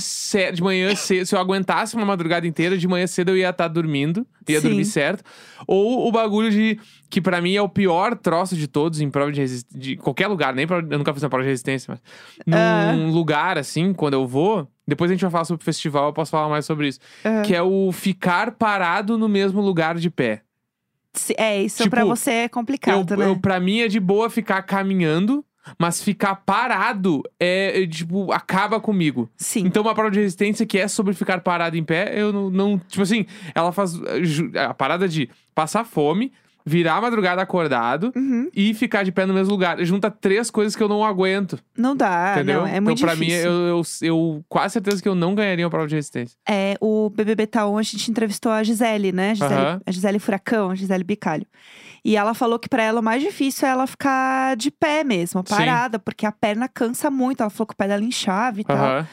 de 0.52 0.62
manhã 0.62 0.94
cedo. 0.94 1.24
Se 1.26 1.34
eu 1.34 1.40
aguentasse 1.40 1.96
uma 1.96 2.04
madrugada 2.04 2.46
inteira, 2.46 2.76
de 2.76 2.86
manhã 2.86 3.06
cedo 3.06 3.30
eu 3.30 3.36
ia 3.38 3.48
estar 3.48 3.66
dormindo, 3.68 4.26
ia 4.46 4.60
Sim. 4.60 4.68
dormir 4.68 4.84
certo. 4.84 5.24
Ou 5.66 6.06
o 6.06 6.12
bagulho 6.12 6.50
de. 6.50 6.78
Que 7.08 7.18
pra 7.20 7.40
mim 7.40 7.54
é 7.56 7.62
o 7.62 7.68
pior 7.68 8.14
troço 8.16 8.54
de 8.56 8.68
todos 8.68 9.00
em 9.00 9.08
prova 9.10 9.32
de 9.32 9.40
resistência. 9.40 9.80
De 9.80 9.96
qualquer 9.96 10.26
lugar, 10.28 10.54
nem 10.54 10.66
pra, 10.66 10.76
eu 10.80 10.98
nunca 10.98 11.14
fiz 11.14 11.22
uma 11.22 11.30
prova 11.30 11.42
de 11.44 11.48
resistência, 11.48 11.92
mas. 11.94 12.02
Num 12.46 13.08
Ah. 13.08 13.10
lugar 13.10 13.56
assim, 13.56 13.94
quando 13.94 14.12
eu 14.14 14.26
vou. 14.26 14.68
Depois 14.90 15.10
a 15.10 15.14
gente 15.14 15.22
vai 15.22 15.30
falar 15.30 15.44
sobre 15.46 15.62
o 15.62 15.64
festival, 15.64 16.06
eu 16.08 16.12
posso 16.12 16.30
falar 16.30 16.48
mais 16.48 16.66
sobre 16.66 16.88
isso. 16.88 17.00
Que 17.46 17.54
é 17.54 17.62
o 17.62 17.90
ficar 17.92 18.50
parado 18.52 19.16
no 19.16 19.28
mesmo 19.28 19.60
lugar 19.62 19.94
de 19.96 20.10
pé. 20.10 20.42
É, 21.36 21.62
isso 21.62 21.82
Tipo, 21.82 21.96
pra 21.96 22.04
você 22.04 22.30
é 22.30 22.48
complicado, 22.48 23.12
eu, 23.14 23.16
né? 23.16 23.26
eu, 23.28 23.36
pra 23.40 23.58
mim 23.58 23.80
é 23.80 23.88
de 23.88 23.98
boa 23.98 24.30
ficar 24.30 24.62
caminhando, 24.62 25.44
mas 25.78 26.00
ficar 26.02 26.36
parado 26.36 27.22
é, 27.38 27.82
é, 27.82 27.86
tipo, 27.86 28.30
acaba 28.32 28.78
comigo. 28.80 29.28
Sim. 29.36 29.66
Então, 29.66 29.82
uma 29.82 29.94
prova 29.94 30.10
de 30.10 30.20
resistência 30.20 30.64
que 30.64 30.78
é 30.78 30.86
sobre 30.86 31.12
ficar 31.14 31.40
parado 31.40 31.76
em 31.76 31.82
pé, 31.84 32.12
eu 32.14 32.32
não. 32.32 32.48
não- 32.50 32.78
tipo 32.78 33.02
assim, 33.02 33.26
ela 33.54 33.72
faz 33.72 33.94
eh, 34.54 34.58
a 34.64 34.72
parada 34.72 35.08
de 35.08 35.28
passar 35.54 35.84
fome, 35.84 36.32
virar 36.70 36.96
a 36.96 37.00
madrugada 37.00 37.42
acordado 37.42 38.12
Uhum. 38.14 38.48
e 38.54 38.72
ficar 38.74 39.02
de 39.02 39.10
pé 39.10 39.26
no 39.26 39.34
mesmo 39.34 39.50
lugar. 39.52 39.82
Junta 39.84 40.08
três 40.10 40.50
coisas 40.50 40.76
que 40.76 40.82
eu 40.82 40.88
não 40.88 41.04
aguento. 41.04 41.58
Não 41.76 41.96
dá, 41.96 42.34
entendeu? 42.36 42.60
não. 42.60 42.66
É 42.66 42.78
muito 42.80 42.98
então, 42.98 43.08
pra 43.08 43.14
difícil. 43.16 43.50
mim, 43.50 43.56
eu, 43.56 43.66
eu, 43.68 43.82
eu 44.02 44.44
quase 44.48 44.74
certeza 44.74 45.02
que 45.02 45.08
eu 45.08 45.14
não 45.16 45.34
ganharia 45.34 45.64
uma 45.64 45.70
prova 45.70 45.88
de 45.88 45.96
resistência. 45.96 46.36
É, 46.48 46.76
o 46.80 47.10
BBB 47.10 47.46
Taon, 47.48 47.76
a 47.76 47.82
gente 47.82 48.08
entrevistou 48.10 48.52
a 48.52 48.62
Gisele, 48.62 49.10
né? 49.10 49.34
Gisele, 49.34 49.54
Aham. 49.54 49.80
A 49.84 49.90
Gisele 49.90 50.18
Furacão, 50.20 50.70
a 50.70 50.74
Gisele 50.76 51.02
Bicalho. 51.04 51.46
E 52.04 52.16
ela 52.16 52.32
falou 52.32 52.58
que 52.58 52.68
pra 52.68 52.82
ela 52.82 53.00
o 53.00 53.02
mais 53.02 53.22
difícil 53.22 53.66
é 53.68 53.72
ela 53.72 53.86
ficar 53.86 54.56
de 54.56 54.70
pé 54.70 55.02
mesmo, 55.04 55.42
Sim. 55.46 55.54
parada, 55.54 55.98
porque 55.98 56.24
a 56.24 56.32
perna 56.32 56.68
cansa 56.68 57.10
muito. 57.10 57.40
Ela 57.42 57.50
falou 57.50 57.66
que 57.66 57.74
o 57.74 57.76
pé 57.76 57.88
dela 57.88 58.02
inchava 58.04 58.60
e 58.60 58.64
tal. 58.64 59.04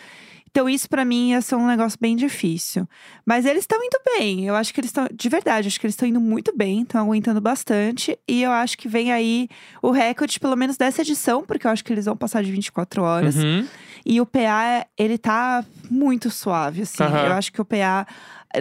Então, 0.58 0.68
isso 0.68 0.90
pra 0.90 1.06
mim 1.06 1.30
ia 1.30 1.42
ser 1.42 1.54
um 1.54 1.68
negócio 1.68 2.00
bem 2.02 2.16
difícil. 2.16 2.90
Mas 3.24 3.46
eles 3.46 3.60
estão 3.60 3.78
indo 3.78 4.00
bem. 4.04 4.48
Eu 4.48 4.56
acho 4.56 4.74
que 4.74 4.80
eles 4.80 4.90
estão. 4.90 5.08
De 5.14 5.30
verdade, 5.30 5.68
acho 5.68 5.80
que 5.80 5.86
eles 5.86 5.94
estão 5.94 6.10
indo 6.10 6.20
muito 6.20 6.52
bem, 6.58 6.82
estão 6.82 7.00
aguentando 7.00 7.40
bastante. 7.40 8.18
E 8.28 8.42
eu 8.42 8.50
acho 8.50 8.76
que 8.76 8.88
vem 8.88 9.12
aí 9.12 9.48
o 9.84 9.92
recorde, 9.92 10.40
pelo 10.40 10.56
menos 10.56 10.76
dessa 10.76 11.04
edição, 11.04 11.44
porque 11.44 11.68
eu 11.68 11.70
acho 11.70 11.86
que 11.86 11.94
eles 11.94 12.06
vão 12.06 12.18
passar 12.18 12.42
de 12.42 12.52
24 12.52 13.04
horas. 13.04 13.36
Uhum. 13.36 13.68
E 14.04 14.20
o 14.20 14.26
PA, 14.26 14.88
ele 14.98 15.20
tá 15.20 15.64
muito 15.92 16.32
suave, 16.32 16.82
assim. 16.82 17.04
Aham. 17.04 17.28
Eu 17.28 17.34
acho 17.34 17.54
que 17.54 17.62
o 17.62 17.66
PA, 17.66 18.08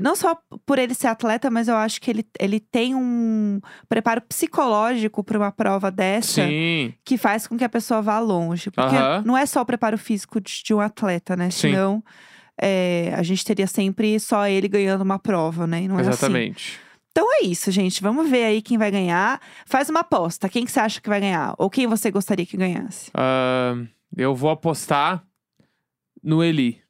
não 0.03 0.17
só 0.17 0.37
por 0.65 0.79
ele 0.79 0.95
ser 0.95 1.07
atleta, 1.09 1.50
mas 1.50 1.69
eu 1.69 1.76
acho 1.76 2.00
que 2.00 2.11
ele, 2.11 2.26
ele 2.38 2.61
tem 2.61 2.95
um 2.95 3.61
preparo 3.88 4.21
psicológico 4.23 5.23
pra 5.25 5.38
uma 5.38 5.53
prova 5.53 5.91
dessa 5.91 6.47
Sim. 6.47 6.95
que 7.05 7.17
faz 7.17 7.47
com 7.47 7.57
que 7.57 7.65
a 7.65 7.69
pessoa 7.69 8.00
vá 8.03 8.19
longe. 8.19 8.71
Porque 8.71 8.97
Aham. 8.97 9.23
não 9.25 9.37
é 9.37 9.47
só 9.47 9.61
o 9.62 9.67
preparo 9.67 9.97
físico 9.99 10.41
de, 10.41 10.62
de 10.65 10.75
um 10.75 10.81
atleta, 10.81 11.37
né? 11.37 11.50
Sim. 11.50 11.71
Senão. 11.71 12.03
é, 12.61 13.12
a 13.15 13.23
gente 13.23 13.45
teria 13.45 13.67
sempre 13.67 14.19
só 14.19 14.47
ele 14.47 14.67
ganhando 14.69 15.03
uma 15.03 15.19
prova, 15.19 15.67
né? 15.67 15.83
E 15.83 15.88
não 15.88 15.99
é 15.99 16.00
assim. 16.00 16.11
Exatamente. 16.11 16.81
Então 17.11 17.26
é 17.35 17.45
isso, 17.45 17.71
gente. 17.71 18.03
Vamos 18.03 18.29
ver 18.29 18.45
aí 18.45 18.61
quem 18.62 18.76
vai 18.76 18.91
ganhar. 18.91 19.41
Faz 19.65 19.88
uma 19.88 20.00
aposta. 20.00 20.49
Quem 20.50 20.65
que 20.65 20.71
você 20.71 20.81
acha 20.81 21.00
que 21.00 21.09
vai 21.09 21.21
ganhar? 21.21 21.55
Ou 21.59 21.71
quem 21.71 21.87
você 21.87 22.11
gostaria 22.11 22.45
que 22.45 22.57
ganhasse? 22.59 23.11
Ah, 23.15 23.75
eu 24.17 24.35
vou 24.35 24.50
apostar 24.50 25.25
no 26.23 26.43
Eli. 26.45 26.83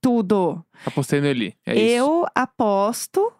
Tudo. 0.00 0.64
Apostei 0.86 1.20
no 1.20 1.26
Eli. 1.26 1.54
É 1.66 1.74
isso. 1.74 1.94
eu 1.96 2.26
aposto 2.34 3.32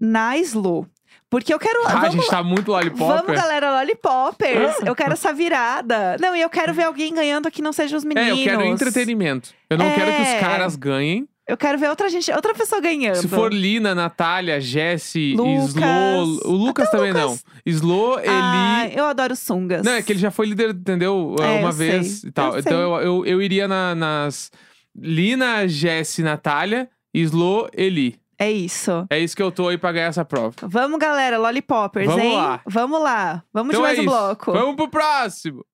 na 0.00 0.36
Slow. 0.38 0.86
Porque 1.30 1.52
eu 1.52 1.58
quero. 1.58 1.80
Ah, 1.86 1.90
a 1.92 1.94
vamos, 2.00 2.14
gente 2.14 2.28
tá 2.28 2.42
muito 2.42 2.70
lollipop. 2.70 3.08
vamos, 3.08 3.34
galera, 3.40 3.72
Lollipopers. 3.78 4.76
eu 4.86 4.94
quero 4.94 5.14
essa 5.14 5.32
virada. 5.32 6.16
Não, 6.20 6.34
e 6.36 6.40
eu 6.40 6.50
quero 6.50 6.72
ver 6.72 6.84
alguém 6.84 7.12
ganhando 7.12 7.50
que 7.50 7.60
não 7.62 7.72
seja 7.72 7.96
os 7.96 8.04
É, 8.04 8.08
meninos. 8.08 8.38
eu 8.38 8.44
quero 8.44 8.62
entretenimento. 8.64 9.50
Eu 9.68 9.78
não 9.78 9.90
quero 9.92 10.12
que 10.14 10.22
os 10.22 10.28
É. 10.28 10.38
caras 10.40 10.76
ganhem. 10.76 11.28
Eu 11.46 11.56
quero 11.58 11.76
ver 11.78 11.90
outra 11.90 12.08
gente, 12.08 12.30
outra 12.32 12.54
pessoa 12.54 12.80
ganhando. 12.80 13.16
Se 13.16 13.28
for 13.28 13.52
Lina, 13.52 13.94
Natália, 13.94 14.60
Jessie, 14.60 15.34
Lucas. 15.36 15.70
Slo. 15.74 16.40
O 16.46 16.52
Lucas 16.52 16.88
Até 16.88 16.96
o 16.96 17.00
também 17.00 17.12
Lucas. 17.22 17.44
não. 17.44 17.62
Slo, 17.72 18.18
Eli. 18.18 18.28
Ah, 18.30 18.88
eu 18.94 19.04
adoro 19.04 19.34
sungas. 19.36 19.82
Não, 19.84 19.92
é 19.92 20.02
que 20.02 20.12
ele 20.12 20.20
já 20.20 20.30
foi 20.30 20.46
líder, 20.46 20.70
entendeu? 20.70 21.34
É, 21.40 21.60
Uma 21.60 21.72
vez 21.72 22.20
sei, 22.20 22.28
e 22.30 22.32
tal. 22.32 22.52
eu 22.54 22.58
então 22.60 22.80
eu, 22.80 23.00
eu, 23.02 23.26
eu 23.26 23.42
iria 23.42 23.68
na- 23.68 23.94
nas 23.94 24.50
Lina, 24.96 25.66
Jessie, 25.66 26.22
Natália, 26.24 26.88
Slo, 27.12 27.68
Eli. 27.72 28.18
É 28.38 28.50
isso. 28.50 29.06
É 29.10 29.18
isso 29.18 29.36
que 29.36 29.42
eu 29.42 29.50
tô 29.52 29.68
aí 29.68 29.78
pra 29.78 29.92
ganhar 29.92 30.06
essa 30.06 30.24
prova. 30.24 30.54
Vamos, 30.62 30.98
galera, 30.98 31.38
Lollipoppers, 31.38 32.06
Vamos 32.06 32.22
hein? 32.24 32.36
lá. 32.36 32.60
Vamos 32.66 33.02
lá. 33.02 33.42
Vamos 33.52 33.74
então 33.74 33.82
de 33.82 33.86
mais 33.86 33.98
é 33.98 34.00
um 34.00 34.04
isso. 34.04 34.12
bloco. 34.12 34.52
Vamos 34.52 34.76
pro 34.76 34.88
próximo. 34.88 35.64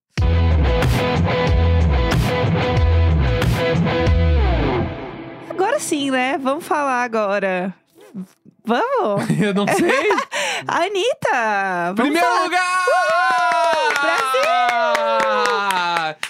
Agora 5.48 5.78
sim, 5.78 6.10
né? 6.10 6.36
Vamos 6.38 6.64
falar 6.64 7.02
agora. 7.02 7.74
Vamos? 8.64 9.28
Eu 9.40 9.54
não 9.54 9.66
sei. 9.66 10.10
Anitta! 10.66 11.92
Vamos 11.94 12.00
Primeiro 12.02 12.26
falar. 12.26 12.42
lugar! 12.44 12.84
Brasil! 14.00 14.40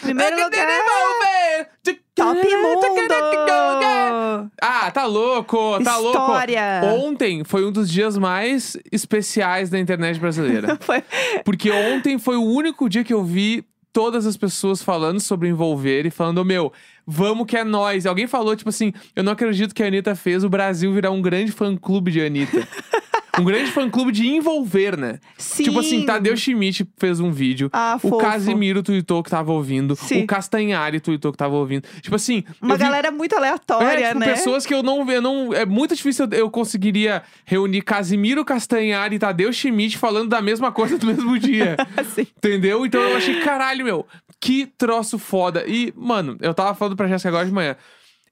Primeiro 0.01 0.37
Eu 0.39 0.45
lugar! 0.45 0.67
quero 0.67 0.73
devolver. 0.73 1.69
Top 2.15 2.35
Mundo! 2.35 4.51
Ah, 4.61 4.90
tá 5.01 5.07
louco, 5.07 5.79
tá 5.83 5.97
História. 5.97 6.81
louco. 6.83 7.07
Ontem 7.07 7.45
foi 7.45 7.65
um 7.65 7.73
dos 7.73 7.91
dias 7.91 8.19
mais 8.19 8.77
especiais 8.93 9.71
da 9.71 9.79
internet 9.79 10.19
brasileira. 10.19 10.77
Foi... 10.81 11.03
Porque 11.45 11.71
ontem 11.71 12.19
foi 12.19 12.37
o 12.37 12.45
único 12.45 12.89
dia 12.89 13.03
que 13.05 13.13
eu 13.13 13.25
vi 13.25 13.65
todas 13.93 14.27
as 14.27 14.37
pessoas 14.37 14.83
falando 14.83 15.19
sobre 15.21 15.49
envolver 15.49 16.07
e 16.07 16.11
falando, 16.11 16.45
meu, 16.45 16.73
vamos 17.07 17.47
que 17.47 17.57
é 17.57 17.65
nós. 17.65 18.07
Alguém 18.07 18.27
falou, 18.27 18.55
tipo 18.55 18.69
assim, 18.69 18.93
eu 19.17 19.23
não 19.23 19.33
acredito 19.33 19.75
que 19.75 19.83
a 19.83 19.87
Anitta 19.87 20.15
fez 20.15 20.45
o 20.45 20.49
Brasil 20.49 20.93
virar 20.93 21.11
um 21.11 21.23
grande 21.23 21.51
fã-clube 21.51 22.11
de 22.11 22.21
Anitta. 22.21 22.67
um 23.41 23.45
grande 23.45 23.71
fã-clube 23.71 24.13
de 24.13 24.27
envolver, 24.29 24.97
né? 24.97 25.19
Sim. 25.39 25.65
Tipo 25.65 25.81
assim, 25.81 26.05
Tadeu 26.05 26.37
Schmidt 26.37 26.87
fez 26.99 27.21
um 27.21 27.31
vídeo. 27.33 27.69
Ah, 27.73 27.95
o 27.97 27.99
fofo. 27.99 28.19
Casimiro 28.19 28.83
tweetou 28.83 29.23
que 29.23 29.31
tava 29.31 29.53
ouvindo. 29.53 29.97
Sim. 29.97 30.23
O 30.23 30.27
Castanhari 30.27 31.01
tweetou 31.01 31.33
que 31.33 31.39
tava 31.39 31.55
ouvindo. 31.57 31.87
Tipo 32.01 32.17
assim. 32.17 32.45
Uma 32.61 32.77
vi- 32.77 32.83
galera 32.85 33.11
muito 33.11 33.35
aleatória, 33.37 34.05
é, 34.05 34.09
tipo, 34.09 34.21
né? 34.21 34.27
pessoas 34.27 34.65
que 34.67 34.75
eu 34.75 34.83
não, 34.83 35.11
eu 35.11 35.23
não. 35.23 35.53
É 35.55 35.65
muito 35.67 35.95
difícil 35.95 36.27
eu, 36.31 36.39
eu 36.39 36.51
conseguiria 36.51 37.23
reunir 37.45 37.83
Casimiro 37.83 38.45
Castanhari 38.45 39.17
e 39.17 39.19
Tadeu 39.19 39.53
Schmidt 39.53 39.99
falando 39.99 40.29
da 40.29 40.41
mesma 40.43 40.71
coisa 40.73 40.99
no 40.99 41.07
mesmo 41.07 41.39
dia. 41.39 41.77
Assim. 41.97 42.27
Entendeu? 42.37 42.85
Então 42.87 43.01
eu 43.01 43.17
achei, 43.17 43.41
caralho, 43.41 43.85
meu, 43.85 44.07
que 44.41 44.67
troço 44.79 45.19
foda. 45.19 45.65
E, 45.67 45.93
mano, 45.97 46.37
eu 46.41 46.53
tava 46.55 46.75
falando 46.75 46.97
pra 46.97 47.09
Jéssica 47.09 47.29
agora 47.29 47.47
de 47.47 47.53
manhã. 47.53 47.77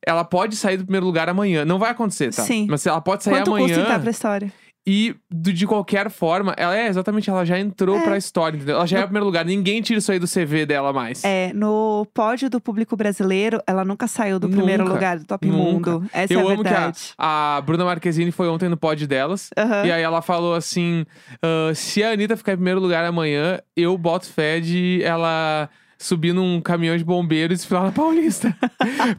Ela 0.07 0.25
pode 0.25 0.55
sair 0.57 0.77
do 0.77 0.85
primeiro 0.85 1.05
lugar 1.05 1.29
amanhã. 1.29 1.65
Não 1.65 1.79
vai 1.79 1.91
acontecer, 1.91 2.33
tá? 2.33 2.43
Sim. 2.45 2.67
Mas 2.71 2.87
ela 2.87 3.01
pode 3.01 3.25
sair 3.25 3.35
Quanto 3.35 3.51
custa 3.51 3.65
amanhã. 3.65 3.81
entrar 3.83 3.99
pra 3.99 4.11
história? 4.11 4.53
E 4.91 5.15
do- 5.31 5.53
de 5.53 5.67
qualquer 5.67 6.09
forma, 6.09 6.55
ela 6.57 6.75
é 6.75 6.87
exatamente, 6.89 7.29
ela 7.29 7.45
já 7.45 7.59
entrou 7.59 7.99
É. 7.99 8.03
pra 8.05 8.17
história, 8.17 8.57
entendeu? 8.57 8.77
Ela 8.77 8.87
já 8.87 8.99
é 8.99 9.01
o 9.01 9.05
primeiro 9.05 9.27
lugar. 9.27 9.45
Ninguém 9.45 9.83
tira 9.83 9.99
isso 9.99 10.11
aí 10.11 10.19
do 10.19 10.27
CV 10.27 10.65
dela 10.65 10.95
mais. 10.95 11.23
É, 11.25 11.53
no 11.53 12.07
pódio 12.15 12.49
do 12.49 12.59
público 12.59 12.97
brasileiro, 12.97 13.61
ela 13.67 13.85
nunca 13.85 14.07
saiu 14.09 14.39
do 14.39 14.49
primeiro 14.49 14.85
Nunca. 14.85 14.95
lugar 14.95 15.19
do 15.19 15.27
Top 15.27 15.47
Nunca. 15.47 15.91
Mundo. 15.93 16.11
Essa 16.11 16.33
eu 16.33 16.41
é 16.41 16.43
a 16.43 16.47
amo 16.55 16.63
que 16.63 16.69
a, 16.69 16.73
verdade. 16.73 16.99
a 17.19 17.63
Bruna 17.67 17.85
Marquezine 17.85 18.33
foi 18.33 18.49
ontem 18.49 18.69
no 18.71 18.77
pod 18.79 19.07
delas. 19.07 19.51
Aham. 19.59 19.85
E 19.85 19.93
aí 19.93 20.03
ela 20.03 20.23
falou 20.23 20.55
assim: 20.55 21.05
"Ah, 21.43 21.71
se 21.75 22.03
a 22.03 22.13
Anitta 22.13 22.37
ficar 22.37 22.53
em 22.53 22.57
primeiro 22.57 22.81
lugar 22.81 23.05
amanhã, 23.05 23.59
eu 23.77 23.97
boto 23.99 24.27
fé 24.33 24.59
de 24.59 25.03
ela 25.05 25.69
subir 25.99 26.33
num 26.33 26.61
caminhão 26.61 26.97
de 26.97 27.05
bombeiros 27.05 27.57
e 27.57 27.59
desfilar 27.59 27.85
na 27.85 27.93
Paulista. 27.93 28.57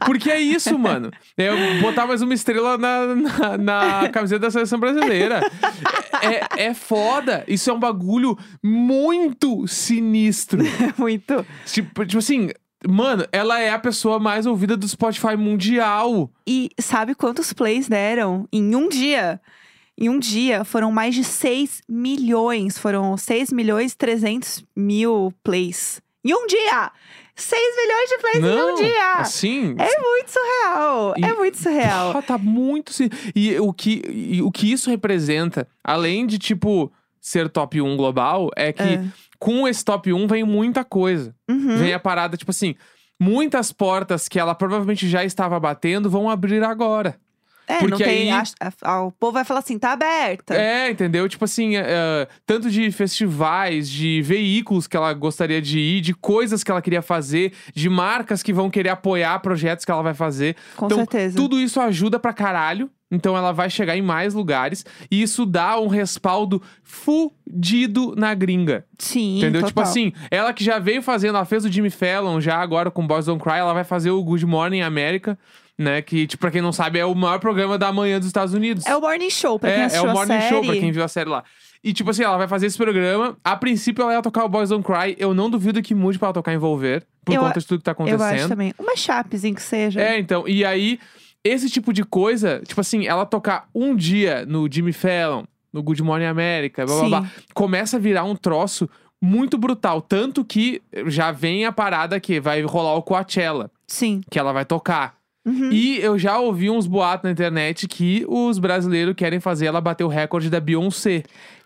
Porque 0.06 0.30
é 0.30 0.40
isso, 0.40 0.78
mano. 0.78 1.10
É 1.36 1.50
botar 1.80 2.06
mais 2.06 2.22
uma 2.22 2.32
estrela 2.32 2.78
na, 2.78 3.14
na, 3.14 3.58
na 3.58 4.08
camiseta 4.08 4.40
da 4.40 4.50
seleção 4.50 4.80
brasileira. 4.80 5.40
É, 6.22 6.68
é 6.68 6.74
foda. 6.74 7.44
Isso 7.46 7.70
é 7.70 7.72
um 7.72 7.78
bagulho 7.78 8.36
muito 8.62 9.66
sinistro. 9.66 10.60
Muito. 10.96 11.44
tipo, 11.66 12.04
tipo 12.04 12.18
assim. 12.18 12.50
Mano, 12.88 13.26
ela 13.30 13.60
é 13.60 13.70
a 13.70 13.78
pessoa 13.78 14.18
mais 14.18 14.46
ouvida 14.46 14.74
do 14.74 14.88
Spotify 14.88 15.36
mundial. 15.36 16.30
E 16.46 16.70
sabe 16.80 17.14
quantos 17.14 17.52
plays 17.52 17.88
deram 17.88 18.48
em 18.50 18.74
um 18.74 18.88
dia? 18.88 19.38
Em 19.98 20.08
um 20.08 20.18
dia 20.18 20.64
foram 20.64 20.90
mais 20.90 21.14
de 21.14 21.22
6 21.22 21.82
milhões. 21.86 22.78
Foram 22.78 23.14
6 23.18 23.52
milhões 23.52 23.92
e 23.92 23.96
300 23.98 24.64
mil 24.74 25.30
plays. 25.44 26.00
Em 26.24 26.34
um 26.34 26.46
dia! 26.46 26.90
6 27.34 27.76
milhões 27.76 28.08
de 28.10 28.18
plays 28.18 28.44
em 28.44 28.62
um 28.62 28.74
dia! 28.74 29.12
Assim. 29.14 29.74
É 29.78 30.00
muito 30.00 30.28
surreal. 30.30 31.14
E- 31.16 31.24
É 31.24 31.32
muito 31.32 31.56
surreal. 31.56 32.16
Ah, 32.16 32.20
tá 32.22 32.36
muito. 32.36 32.92
E 33.34 33.58
o 33.58 33.72
que, 33.72 34.02
e 34.06 34.42
o 34.42 34.50
que 34.50 34.70
isso 34.70 34.90
representa, 34.90 35.66
além 35.82 36.26
de, 36.26 36.38
tipo, 36.38 36.92
ser 37.20 37.48
top 37.48 37.80
1 37.80 37.96
global, 37.96 38.50
é 38.56 38.72
que 38.72 38.82
É. 38.82 39.04
com 39.38 39.66
esse 39.66 39.82
top 39.84 40.12
1 40.12 40.26
vem 40.26 40.44
muita 40.44 40.84
coisa. 40.84 41.34
Uhum. 41.48 41.78
Vem 41.78 41.94
a 41.94 41.98
parada, 42.00 42.36
tipo 42.36 42.50
assim, 42.50 42.74
muitas 43.18 43.72
portas 43.72 44.28
que 44.28 44.38
ela 44.38 44.54
provavelmente 44.54 45.08
já 45.08 45.24
estava 45.24 45.58
batendo 45.58 46.10
vão 46.10 46.28
abrir 46.28 46.62
agora. 46.62 47.18
É, 47.70 47.80
não 47.82 47.88
porque 47.90 48.04
tem. 48.04 48.32
aí- 48.32 48.42
a- 48.60 48.72
a- 48.82 49.02
o 49.02 49.12
povo 49.12 49.32
vai 49.32 49.44
falar 49.44 49.60
assim, 49.60 49.78
tá 49.78 49.92
aberta. 49.92 50.54
É, 50.54 50.90
entendeu? 50.90 51.28
Tipo 51.28 51.44
assim, 51.44 51.76
é, 51.76 52.26
tanto 52.44 52.70
de 52.70 52.90
festivais, 52.90 53.88
de 53.88 54.20
veículos 54.22 54.86
que 54.86 54.96
ela 54.96 55.12
gostaria 55.12 55.60
de 55.62 55.78
ir, 55.78 56.00
de 56.00 56.12
coisas 56.14 56.64
que 56.64 56.70
ela 56.70 56.82
queria 56.82 57.02
fazer, 57.02 57.52
de 57.74 57.88
marcas 57.88 58.42
que 58.42 58.52
vão 58.52 58.68
querer 58.70 58.90
apoiar 58.90 59.38
projetos 59.40 59.84
que 59.84 59.90
ela 59.90 60.02
vai 60.02 60.14
fazer. 60.14 60.56
Com 60.76 60.86
então, 60.86 60.98
certeza. 60.98 61.36
tudo 61.36 61.60
isso 61.60 61.80
ajuda 61.80 62.18
pra 62.18 62.32
caralho. 62.32 62.90
Então 63.12 63.36
ela 63.36 63.50
vai 63.50 63.68
chegar 63.68 63.96
em 63.96 64.02
mais 64.02 64.34
lugares 64.34 64.86
e 65.10 65.20
isso 65.20 65.44
dá 65.44 65.80
um 65.80 65.88
respaldo 65.88 66.62
fudido 66.84 68.14
na 68.16 68.34
gringa. 68.34 68.84
Sim, 68.98 69.38
entendeu? 69.38 69.62
Tipo 69.62 69.74
total. 69.80 69.90
assim, 69.90 70.12
ela 70.30 70.52
que 70.52 70.62
já 70.62 70.78
veio 70.78 71.02
fazendo, 71.02 71.36
ela 71.36 71.44
fez 71.44 71.64
o 71.64 71.72
Jimmy 71.72 71.90
Fallon 71.90 72.40
já 72.40 72.56
agora 72.58 72.90
com 72.90 73.06
Boys 73.06 73.26
Don't 73.26 73.42
Cry, 73.42 73.54
ela 73.58 73.72
vai 73.74 73.84
fazer 73.84 74.10
o 74.10 74.22
Good 74.22 74.46
Morning 74.46 74.82
America, 74.82 75.38
né? 75.80 76.02
Que, 76.02 76.26
tipo, 76.26 76.40
pra 76.40 76.50
quem 76.50 76.60
não 76.60 76.72
sabe, 76.72 76.98
é 76.98 77.04
o 77.06 77.14
maior 77.14 77.40
programa 77.40 77.78
da 77.78 77.90
manhã 77.92 78.18
dos 78.18 78.26
Estados 78.28 78.52
Unidos. 78.54 78.84
É 78.86 78.94
o 78.94 79.00
Morning 79.00 79.30
Show, 79.30 79.58
pra 79.58 79.70
quem 79.70 79.78
É, 79.78 79.82
é 79.82 79.86
assistiu 79.86 80.06
o 80.06 80.10
a 80.10 80.14
Morning 80.14 80.32
série. 80.34 80.48
Show, 80.48 80.64
pra 80.64 80.74
quem 80.76 80.92
viu 80.92 81.02
a 81.02 81.08
série 81.08 81.28
lá. 81.30 81.42
E, 81.82 81.94
tipo 81.94 82.10
assim, 82.10 82.22
ela 82.22 82.36
vai 82.36 82.46
fazer 82.46 82.66
esse 82.66 82.76
programa. 82.76 83.36
A 83.42 83.56
princípio, 83.56 84.02
ela 84.02 84.12
ia 84.12 84.20
tocar 84.22 84.44
o 84.44 84.48
Boys 84.48 84.68
Don't 84.68 84.84
Cry. 84.86 85.16
Eu 85.18 85.32
não 85.32 85.48
duvido 85.48 85.80
que 85.80 85.94
mude 85.94 86.18
pra 86.18 86.26
ela 86.28 86.34
tocar 86.34 86.52
Envolver. 86.52 87.02
Por 87.24 87.34
Eu 87.34 87.40
conta 87.40 87.58
de 87.58 87.66
tudo 87.66 87.78
que 87.78 87.84
tá 87.84 87.92
Eu 87.98 88.04
acho 88.04 88.14
acontecendo. 88.16 88.48
também. 88.50 88.74
Uma 88.78 88.94
chapezinho 88.96 89.54
que 89.54 89.62
seja. 89.62 89.98
É, 90.00 90.18
então. 90.18 90.46
E 90.46 90.62
aí, 90.64 90.98
esse 91.42 91.70
tipo 91.70 91.90
de 91.92 92.04
coisa, 92.04 92.60
tipo 92.66 92.80
assim, 92.82 93.06
ela 93.06 93.24
tocar 93.24 93.66
um 93.74 93.96
dia 93.96 94.44
no 94.44 94.68
Jimmy 94.70 94.92
Fallon, 94.92 95.44
no 95.72 95.82
Good 95.82 96.02
Morning 96.02 96.26
America, 96.26 96.84
blá 96.84 96.94
blá 96.96 97.04
Sim. 97.04 97.08
blá, 97.10 97.26
começa 97.54 97.96
a 97.96 98.00
virar 98.00 98.24
um 98.24 98.36
troço 98.36 98.88
muito 99.22 99.56
brutal. 99.56 100.02
Tanto 100.02 100.44
que 100.44 100.82
já 101.06 101.32
vem 101.32 101.64
a 101.64 101.72
parada 101.72 102.20
que 102.20 102.40
vai 102.40 102.60
rolar 102.62 102.94
o 102.94 103.02
Coachella, 103.02 103.70
Sim. 103.86 104.20
que 104.30 104.38
ela 104.38 104.52
vai 104.52 104.66
tocar. 104.66 105.14
Uhum. 105.44 105.70
E 105.72 105.98
eu 106.00 106.18
já 106.18 106.38
ouvi 106.38 106.68
uns 106.70 106.86
boatos 106.86 107.24
na 107.24 107.30
internet 107.30 107.88
que 107.88 108.24
os 108.28 108.58
brasileiros 108.58 109.14
querem 109.14 109.40
fazer 109.40 109.66
ela 109.66 109.80
bater 109.80 110.04
o 110.04 110.08
recorde 110.08 110.50
da 110.50 110.60
Beyoncé. 110.60 111.22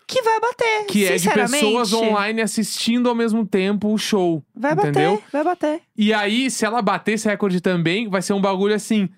Que 0.07 0.21
vai 0.21 0.39
bater. 0.39 0.85
Que 0.87 1.05
é 1.05 1.15
de 1.15 1.29
pessoas 1.29 1.91
online 1.91 2.41
assistindo 2.41 3.09
ao 3.09 3.15
mesmo 3.15 3.45
tempo 3.45 3.91
o 3.91 3.97
show. 3.97 4.43
Vai 4.55 4.73
entendeu? 4.73 5.15
bater, 5.15 5.23
vai 5.31 5.43
bater. 5.43 5.81
E 5.97 6.13
aí, 6.13 6.51
se 6.51 6.63
ela 6.63 6.81
bater 6.81 7.13
esse 7.13 7.27
recorde 7.27 7.59
também, 7.59 8.07
vai 8.07 8.21
ser 8.21 8.33
um 8.33 8.41
bagulho 8.41 8.75
assim. 8.75 9.09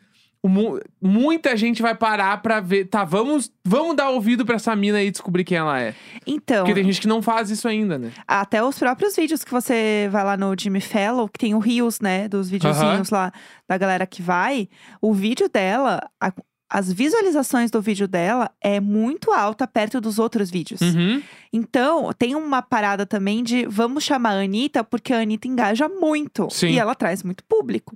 Mu- 0.48 0.80
muita 1.02 1.56
gente 1.58 1.82
vai 1.82 1.94
parar 1.96 2.42
pra 2.42 2.60
ver. 2.60 2.86
Tá, 2.86 3.04
vamos, 3.04 3.52
vamos 3.66 3.96
dar 3.96 4.10
ouvido 4.10 4.46
pra 4.46 4.56
essa 4.56 4.76
mina 4.76 4.98
aí 4.98 5.08
e 5.08 5.12
descobrir 5.12 5.44
quem 5.44 5.58
ela 5.58 5.80
é. 5.80 5.94
Então, 6.26 6.64
Porque 6.66 6.74
tem 6.74 6.84
gente 6.84 7.02
que 7.02 7.08
não 7.08 7.22
faz 7.22 7.50
isso 7.50 7.68
ainda, 7.68 7.98
né? 7.98 8.12
até 8.28 8.64
os 8.64 8.78
próprios 8.78 9.16
vídeos 9.16 9.44
que 9.44 9.52
você 9.52 10.08
vai 10.12 10.24
lá 10.24 10.38
no 10.38 10.54
Jimmy 10.58 10.82
Fellow, 10.82 11.28
que 11.30 11.40
tem 11.40 11.54
o 11.56 11.60
Rios, 11.60 12.00
né? 12.00 12.28
Dos 12.28 12.50
videozinhos 12.50 13.10
lá 13.10 13.32
da 13.68 13.78
galera 13.78 14.06
que 14.06 14.22
vai. 14.22 14.68
O 15.02 15.14
vídeo 15.14 15.50
dela, 15.50 16.02
a- 16.22 16.32
as 16.70 16.92
visualizações 16.92 17.72
do 17.72 17.82
vídeo 17.82 18.08
dela 18.08 18.52
é 18.62 18.80
muito 18.80 19.32
alta 19.32 19.66
perto 19.66 20.02
dos 20.02 20.20
outros 20.20 20.50
vídeos. 20.50 20.82
Uhum. 20.82 21.22
Então, 21.52 22.12
tem 22.18 22.36
uma 22.36 22.62
parada 22.62 23.06
também 23.06 23.44
de 23.44 23.66
vamos 23.68 24.04
chamar 24.04 24.32
a 24.32 24.42
Anitta, 24.42 24.84
porque 24.84 25.14
a 25.14 25.20
Anitta 25.22 25.48
engaja 25.48 25.88
muito. 25.88 26.50
Sim. 26.50 26.68
E 26.68 26.80
ela 26.80 26.94
traz 26.94 27.24
muito 27.24 27.44
público. 27.46 27.96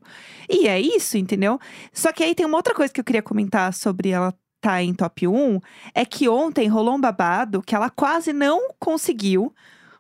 E 0.49 0.67
é 0.67 0.79
isso, 0.79 1.17
entendeu? 1.17 1.59
Só 1.91 2.11
que 2.13 2.23
aí 2.23 2.33
tem 2.33 2.45
uma 2.45 2.57
outra 2.57 2.73
coisa 2.73 2.93
que 2.93 2.99
eu 2.99 3.05
queria 3.05 3.21
comentar 3.21 3.73
sobre 3.73 4.09
ela 4.09 4.33
tá 4.61 4.81
em 4.81 4.93
top 4.93 5.27
1, 5.27 5.59
é 5.93 6.05
que 6.05 6.29
ontem 6.29 6.67
rolou 6.67 6.95
um 6.95 7.01
babado 7.01 7.63
que 7.63 7.75
ela 7.75 7.89
quase 7.89 8.31
não 8.31 8.69
conseguiu 8.79 9.53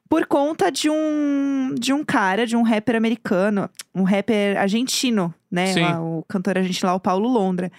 por 0.07 0.25
conta 0.25 0.71
de 0.71 0.89
um 0.89 1.73
de 1.73 1.91
um 1.91 2.03
cara, 2.03 2.45
de 2.45 2.55
um 2.55 2.61
rapper 2.61 2.95
americano, 2.95 3.69
um 3.95 4.03
rapper 4.03 4.57
argentino, 4.57 5.33
né? 5.49 5.73
Lá, 5.73 6.01
o 6.01 6.23
cantor 6.27 6.57
argentino 6.57 6.89
lá, 6.89 6.95
o 6.95 6.99
Paulo 6.99 7.27
Londra. 7.27 7.71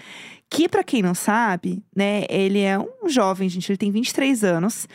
Que, 0.52 0.68
pra 0.68 0.84
quem 0.84 1.00
não 1.00 1.14
sabe, 1.14 1.82
né, 1.96 2.26
ele 2.28 2.60
é 2.60 2.78
um 2.78 3.08
jovem, 3.08 3.48
gente, 3.48 3.70
ele 3.70 3.78
tem 3.78 3.90
23 3.90 4.44
anos. 4.44 4.86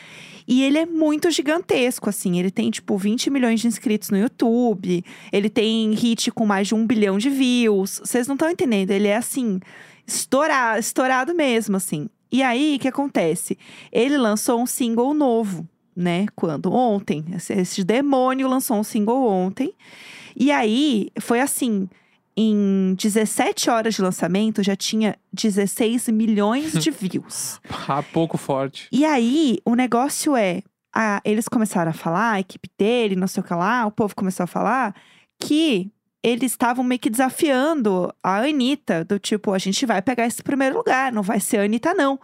E 0.48 0.62
ele 0.62 0.78
é 0.78 0.86
muito 0.86 1.32
gigantesco, 1.32 2.12
assim. 2.12 2.38
Ele 2.38 2.52
tem, 2.52 2.70
tipo, 2.70 2.96
20 2.96 3.32
milhões 3.32 3.60
de 3.60 3.68
inscritos 3.68 4.12
no 4.12 4.20
YouTube. 4.20 5.04
Ele 5.34 5.50
tem 5.50 5.92
hit 5.94 6.30
com 6.30 6.46
mais 6.46 6.68
de 6.68 6.76
um 6.76 6.86
bilhão 6.86 7.18
de 7.18 7.32
views. 7.32 8.00
Vocês 8.04 8.28
não 8.28 8.36
estão 8.36 8.52
entendendo. 8.52 8.92
Ele 8.92 9.08
é, 9.08 9.18
assim, 9.18 9.60
estourado, 10.06 10.80
estourado 10.80 11.34
mesmo, 11.34 11.76
assim. 11.76 12.08
E 12.32 12.44
aí, 12.44 12.76
o 12.76 12.80
que 12.80 12.88
acontece? 12.88 13.58
Ele 13.92 14.16
lançou 14.16 14.62
um 14.62 14.68
single 14.68 15.12
novo, 15.16 15.68
né? 15.96 16.28
Quando? 16.36 16.72
Ontem. 16.72 17.26
Esse 17.50 17.84
demônio 17.84 18.48
lançou 18.48 18.78
um 18.78 18.84
single 18.84 19.28
ontem. 19.28 19.74
E 20.36 20.52
aí, 20.52 21.10
foi 21.20 21.42
assim. 21.42 21.90
Em 22.38 22.94
17 22.96 23.70
horas 23.70 23.96
de 23.96 24.02
lançamento, 24.04 24.62
já 24.62 24.76
tinha 24.76 25.16
16 25.34 26.10
milhões 26.10 26.72
de 26.74 26.92
views. 26.92 27.60
Ah, 27.88 28.04
pouco 28.04 28.38
forte. 28.38 28.88
E 28.92 29.04
aí, 29.04 29.58
o 29.66 29.74
negócio 29.74 30.36
é. 30.36 30.62
a- 30.96 31.20
eles 31.26 31.48
começaram 31.48 31.90
a 31.90 31.94
falar, 31.94 32.34
a 32.34 32.40
equipe 32.40 32.70
dele, 32.78 33.16
não 33.16 33.28
sei 33.28 33.42
o 33.42 33.44
que 33.46 33.54
lá, 33.54 33.86
o 33.88 33.92
povo 33.92 34.16
começou 34.16 34.44
a 34.44 34.48
falar 34.48 34.94
que 35.40 35.92
eles 36.24 36.52
estavam 36.52 36.84
meio 36.84 37.00
que 37.00 37.10
desafiando 37.10 38.14
a 38.24 38.38
Anitta, 38.42 39.04
do 39.04 39.18
tipo, 39.20 39.54
a 39.54 39.58
gente 39.58 39.86
vai 39.86 40.02
pegar 40.02 40.26
esse 40.26 40.44
primeiro 40.44 40.78
lugar, 40.78 41.12
não 41.12 41.22
vai 41.24 41.40
ser 41.40 41.58
a 41.60 41.64
Anitta, 41.64 41.94
não. 41.94 42.20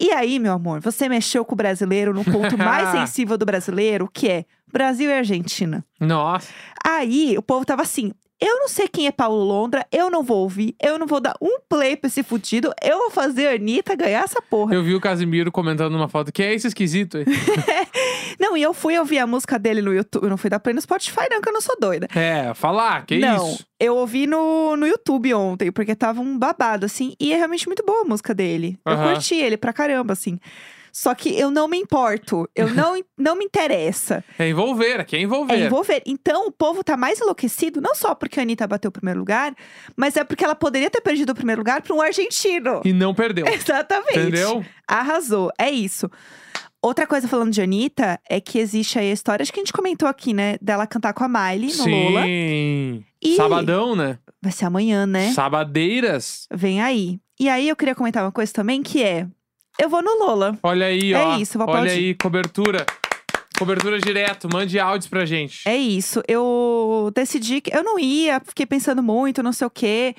E 0.00 0.10
aí, 0.12 0.38
meu 0.38 0.52
amor, 0.54 0.80
você 0.80 1.08
mexeu 1.08 1.44
com 1.44 1.54
o 1.54 1.56
brasileiro 1.56 2.12
no 2.14 2.24
ponto 2.24 2.56
mais 2.58 2.88
sensível 2.92 3.36
do 3.38 3.44
brasileiro, 3.46 4.08
que 4.12 4.28
é 4.28 4.44
Brasil 4.72 5.10
e 5.10 5.12
Argentina. 5.14 5.84
Nossa. 5.98 6.48
Aí 6.84 7.36
o 7.36 7.42
povo 7.42 7.64
tava 7.66 7.82
assim. 7.82 8.12
Eu 8.40 8.58
não 8.58 8.68
sei 8.68 8.88
quem 8.88 9.06
é 9.06 9.12
Paulo 9.12 9.44
Londra, 9.44 9.86
eu 9.92 10.10
não 10.10 10.22
vou 10.22 10.38
ouvir, 10.38 10.74
eu 10.82 10.98
não 10.98 11.06
vou 11.06 11.20
dar 11.20 11.34
um 11.42 11.58
play 11.68 11.94
pra 11.94 12.08
esse 12.08 12.22
fudido, 12.22 12.72
eu 12.82 12.96
vou 12.96 13.10
fazer 13.10 13.48
a 13.48 13.54
Anitta 13.54 13.94
ganhar 13.94 14.24
essa 14.24 14.40
porra. 14.40 14.74
Eu 14.74 14.82
vi 14.82 14.94
o 14.94 15.00
Casimiro 15.00 15.52
comentando 15.52 15.92
numa 15.92 16.08
foto 16.08 16.32
que 16.32 16.42
é 16.42 16.54
esse 16.54 16.66
esquisito 16.66 17.18
aí. 17.18 17.24
Não, 18.40 18.56
e 18.56 18.62
eu 18.62 18.72
fui 18.72 18.98
ouvir 18.98 19.18
a 19.18 19.26
música 19.26 19.58
dele 19.58 19.82
no 19.82 19.92
YouTube, 19.92 20.24
eu 20.24 20.30
não 20.30 20.38
fui 20.38 20.48
dar 20.48 20.58
play 20.58 20.74
no 20.74 20.80
Spotify 20.80 21.28
não, 21.30 21.42
que 21.42 21.48
eu 21.48 21.52
não 21.52 21.60
sou 21.60 21.76
doida. 21.78 22.08
É, 22.14 22.54
falar, 22.54 23.04
que 23.04 23.18
não, 23.18 23.52
isso? 23.52 23.66
eu 23.78 23.94
ouvi 23.96 24.26
no, 24.26 24.76
no 24.76 24.86
YouTube 24.86 25.34
ontem, 25.34 25.70
porque 25.70 25.94
tava 25.94 26.22
um 26.22 26.38
babado, 26.38 26.86
assim, 26.86 27.14
e 27.20 27.34
é 27.34 27.36
realmente 27.36 27.66
muito 27.66 27.84
boa 27.84 28.00
a 28.00 28.04
música 28.04 28.32
dele. 28.32 28.78
Eu 28.86 28.92
Aham. 28.92 29.12
curti 29.12 29.34
ele 29.34 29.58
pra 29.58 29.74
caramba, 29.74 30.14
assim. 30.14 30.38
Só 30.92 31.14
que 31.14 31.38
eu 31.38 31.50
não 31.50 31.68
me 31.68 31.78
importo, 31.78 32.48
eu 32.54 32.68
não, 32.74 33.02
não 33.16 33.36
me 33.36 33.44
interessa. 33.44 34.24
É 34.38 34.48
envolver, 34.48 35.00
aqui 35.00 35.16
é 35.16 35.20
envolver. 35.20 35.54
É 35.54 35.66
envolver. 35.66 36.02
Então, 36.06 36.46
o 36.46 36.52
povo 36.52 36.82
tá 36.82 36.96
mais 36.96 37.20
enlouquecido, 37.20 37.80
não 37.80 37.94
só 37.94 38.14
porque 38.14 38.40
a 38.40 38.42
Anitta 38.42 38.66
bateu 38.66 38.88
o 38.88 38.92
primeiro 38.92 39.20
lugar, 39.20 39.54
mas 39.96 40.16
é 40.16 40.24
porque 40.24 40.44
ela 40.44 40.54
poderia 40.54 40.90
ter 40.90 41.00
perdido 41.00 41.30
o 41.30 41.34
primeiro 41.34 41.60
lugar 41.60 41.82
pra 41.82 41.94
um 41.94 42.00
argentino. 42.00 42.80
E 42.84 42.92
não 42.92 43.14
perdeu. 43.14 43.46
Exatamente. 43.52 44.18
Entendeu? 44.18 44.64
Arrasou. 44.86 45.50
É 45.58 45.70
isso. 45.70 46.10
Outra 46.82 47.06
coisa 47.06 47.28
falando 47.28 47.52
de 47.52 47.60
Anitta 47.60 48.18
é 48.28 48.40
que 48.40 48.58
existe 48.58 48.98
aí 48.98 49.10
a 49.10 49.12
história, 49.12 49.42
acho 49.42 49.52
que 49.52 49.60
a 49.60 49.62
gente 49.62 49.72
comentou 49.72 50.08
aqui, 50.08 50.32
né? 50.32 50.56
Dela 50.62 50.86
cantar 50.86 51.12
com 51.12 51.22
a 51.22 51.28
Miley 51.28 51.76
no 51.76 51.86
Lola. 51.86 52.22
Sim. 52.24 53.04
Sabadão, 53.36 53.94
né? 53.94 54.18
Vai 54.40 54.50
ser 54.50 54.64
amanhã, 54.64 55.06
né? 55.06 55.32
Sabadeiras. 55.32 56.46
Vem 56.50 56.80
aí. 56.80 57.20
E 57.38 57.48
aí 57.50 57.68
eu 57.68 57.76
queria 57.76 57.94
comentar 57.94 58.24
uma 58.24 58.32
coisa 58.32 58.50
também 58.52 58.82
que 58.82 59.02
é. 59.02 59.26
Eu 59.78 59.88
vou 59.88 60.02
no 60.02 60.14
Lola. 60.18 60.58
Olha 60.62 60.86
aí, 60.86 61.12
É 61.12 61.24
ó. 61.24 61.36
isso, 61.38 61.56
vou 61.58 61.66
Olha 61.68 61.78
aplaudir. 61.80 61.98
aí, 61.98 62.14
cobertura. 62.14 62.84
Cobertura 63.58 63.98
direto. 63.98 64.48
Mande 64.52 64.78
áudios 64.78 65.08
pra 65.08 65.24
gente. 65.24 65.60
É 65.68 65.76
isso. 65.76 66.22
Eu 66.28 67.10
decidi 67.14 67.60
que 67.60 67.74
eu 67.74 67.82
não 67.82 67.98
ia, 67.98 68.40
fiquei 68.40 68.66
pensando 68.66 69.02
muito, 69.02 69.42
não 69.42 69.52
sei 69.52 69.66
o 69.66 69.70
quê. 69.70 70.14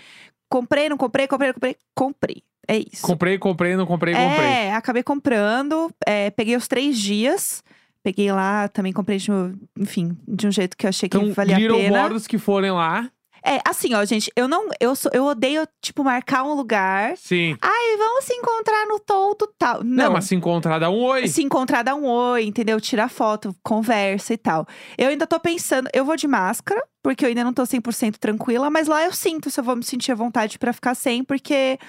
Comprei, 0.50 0.90
não 0.90 0.98
comprei, 0.98 1.28
comprei, 1.28 1.50
não 1.50 1.54
comprei. 1.56 1.76
Comprei. 1.96 2.44
É 2.68 2.78
isso. 2.78 3.02
Comprei, 3.02 3.38
comprei, 3.38 3.76
não 3.76 3.86
comprei, 3.86 4.14
comprei. 4.14 4.46
É, 4.48 4.74
acabei 4.74 5.04
comprando. 5.04 5.92
é, 6.06 6.30
peguei 6.30 6.56
os 6.56 6.68
três 6.68 6.98
dias. 6.98 7.64
Peguei 8.04 8.32
lá, 8.32 8.68
também 8.68 8.92
comprei 8.92 9.18
de, 9.18 9.32
um- 9.32 9.54
enfim, 9.78 10.18
de 10.28 10.48
um 10.48 10.52
jeito 10.52 10.76
que 10.76 10.88
eu 10.88 10.90
achei 10.90 11.08
que 11.08 11.16
Então, 11.18 11.34
valia 11.34 11.56
a 11.56 11.60
Little 11.60 11.78
pena. 11.78 12.00
Mordos 12.02 12.26
que 12.26 12.38
forem 12.40 12.72
lá. 12.72 13.08
É, 13.43 13.60
assim, 13.67 13.93
ó, 13.95 14.06
gente, 14.06 14.32
eu 14.36 14.47
não. 14.47 14.69
Eu, 14.80 14.95
sou, 14.95 15.12
eu 15.13 15.25
odeio, 15.25 15.67
tipo, 15.82 16.04
marcar 16.04 16.43
um 16.43 16.54
lugar. 16.54 17.17
Sim. 17.17 17.58
Ai, 17.62 17.97
vamos 17.97 18.25
se 18.25 18.34
encontrar 18.34 18.86
no 18.88 18.99
todo 18.99 19.51
tal. 19.58 19.84
Não. 19.84 20.06
Não, 20.06 20.13
mas 20.13 20.25
se 20.25 20.36
encontrar, 20.36 20.77
dá 20.77 20.89
um 20.89 21.01
oi. 21.01 21.27
Se 21.27 21.41
encontrar, 21.41 21.82
dá 21.82 21.95
um 21.95 22.06
oi, 22.06 22.43
entendeu? 22.43 22.80
Tira 22.80 23.10
foto, 23.10 23.56
conversa 23.63 24.34
e 24.34 24.38
tal. 24.38 24.67
Eu 24.97 25.10
ainda 25.10 25.25
tô 25.25 25.39
pensando, 25.39 25.89
eu 25.91 26.06
vou 26.06 26.15
de 26.15 26.27
máscara, 26.27 26.84
porque 27.01 27.25
eu 27.25 27.30
ainda 27.30 27.43
não 27.43 27.54
tô 27.54 27.63
100% 27.63 28.17
tranquila, 28.17 28.69
mas 28.69 28.88
lá 28.88 29.04
eu 29.04 29.12
sinto 29.12 29.49
se 29.49 29.60
eu 29.60 29.63
vou 29.63 29.75
me 29.75 29.84
sentir 29.84 30.12
à 30.12 30.15
vontade 30.15 30.60
pra 30.60 30.71
ficar 30.71 30.93
sem, 30.93 31.23
porque 31.23 31.80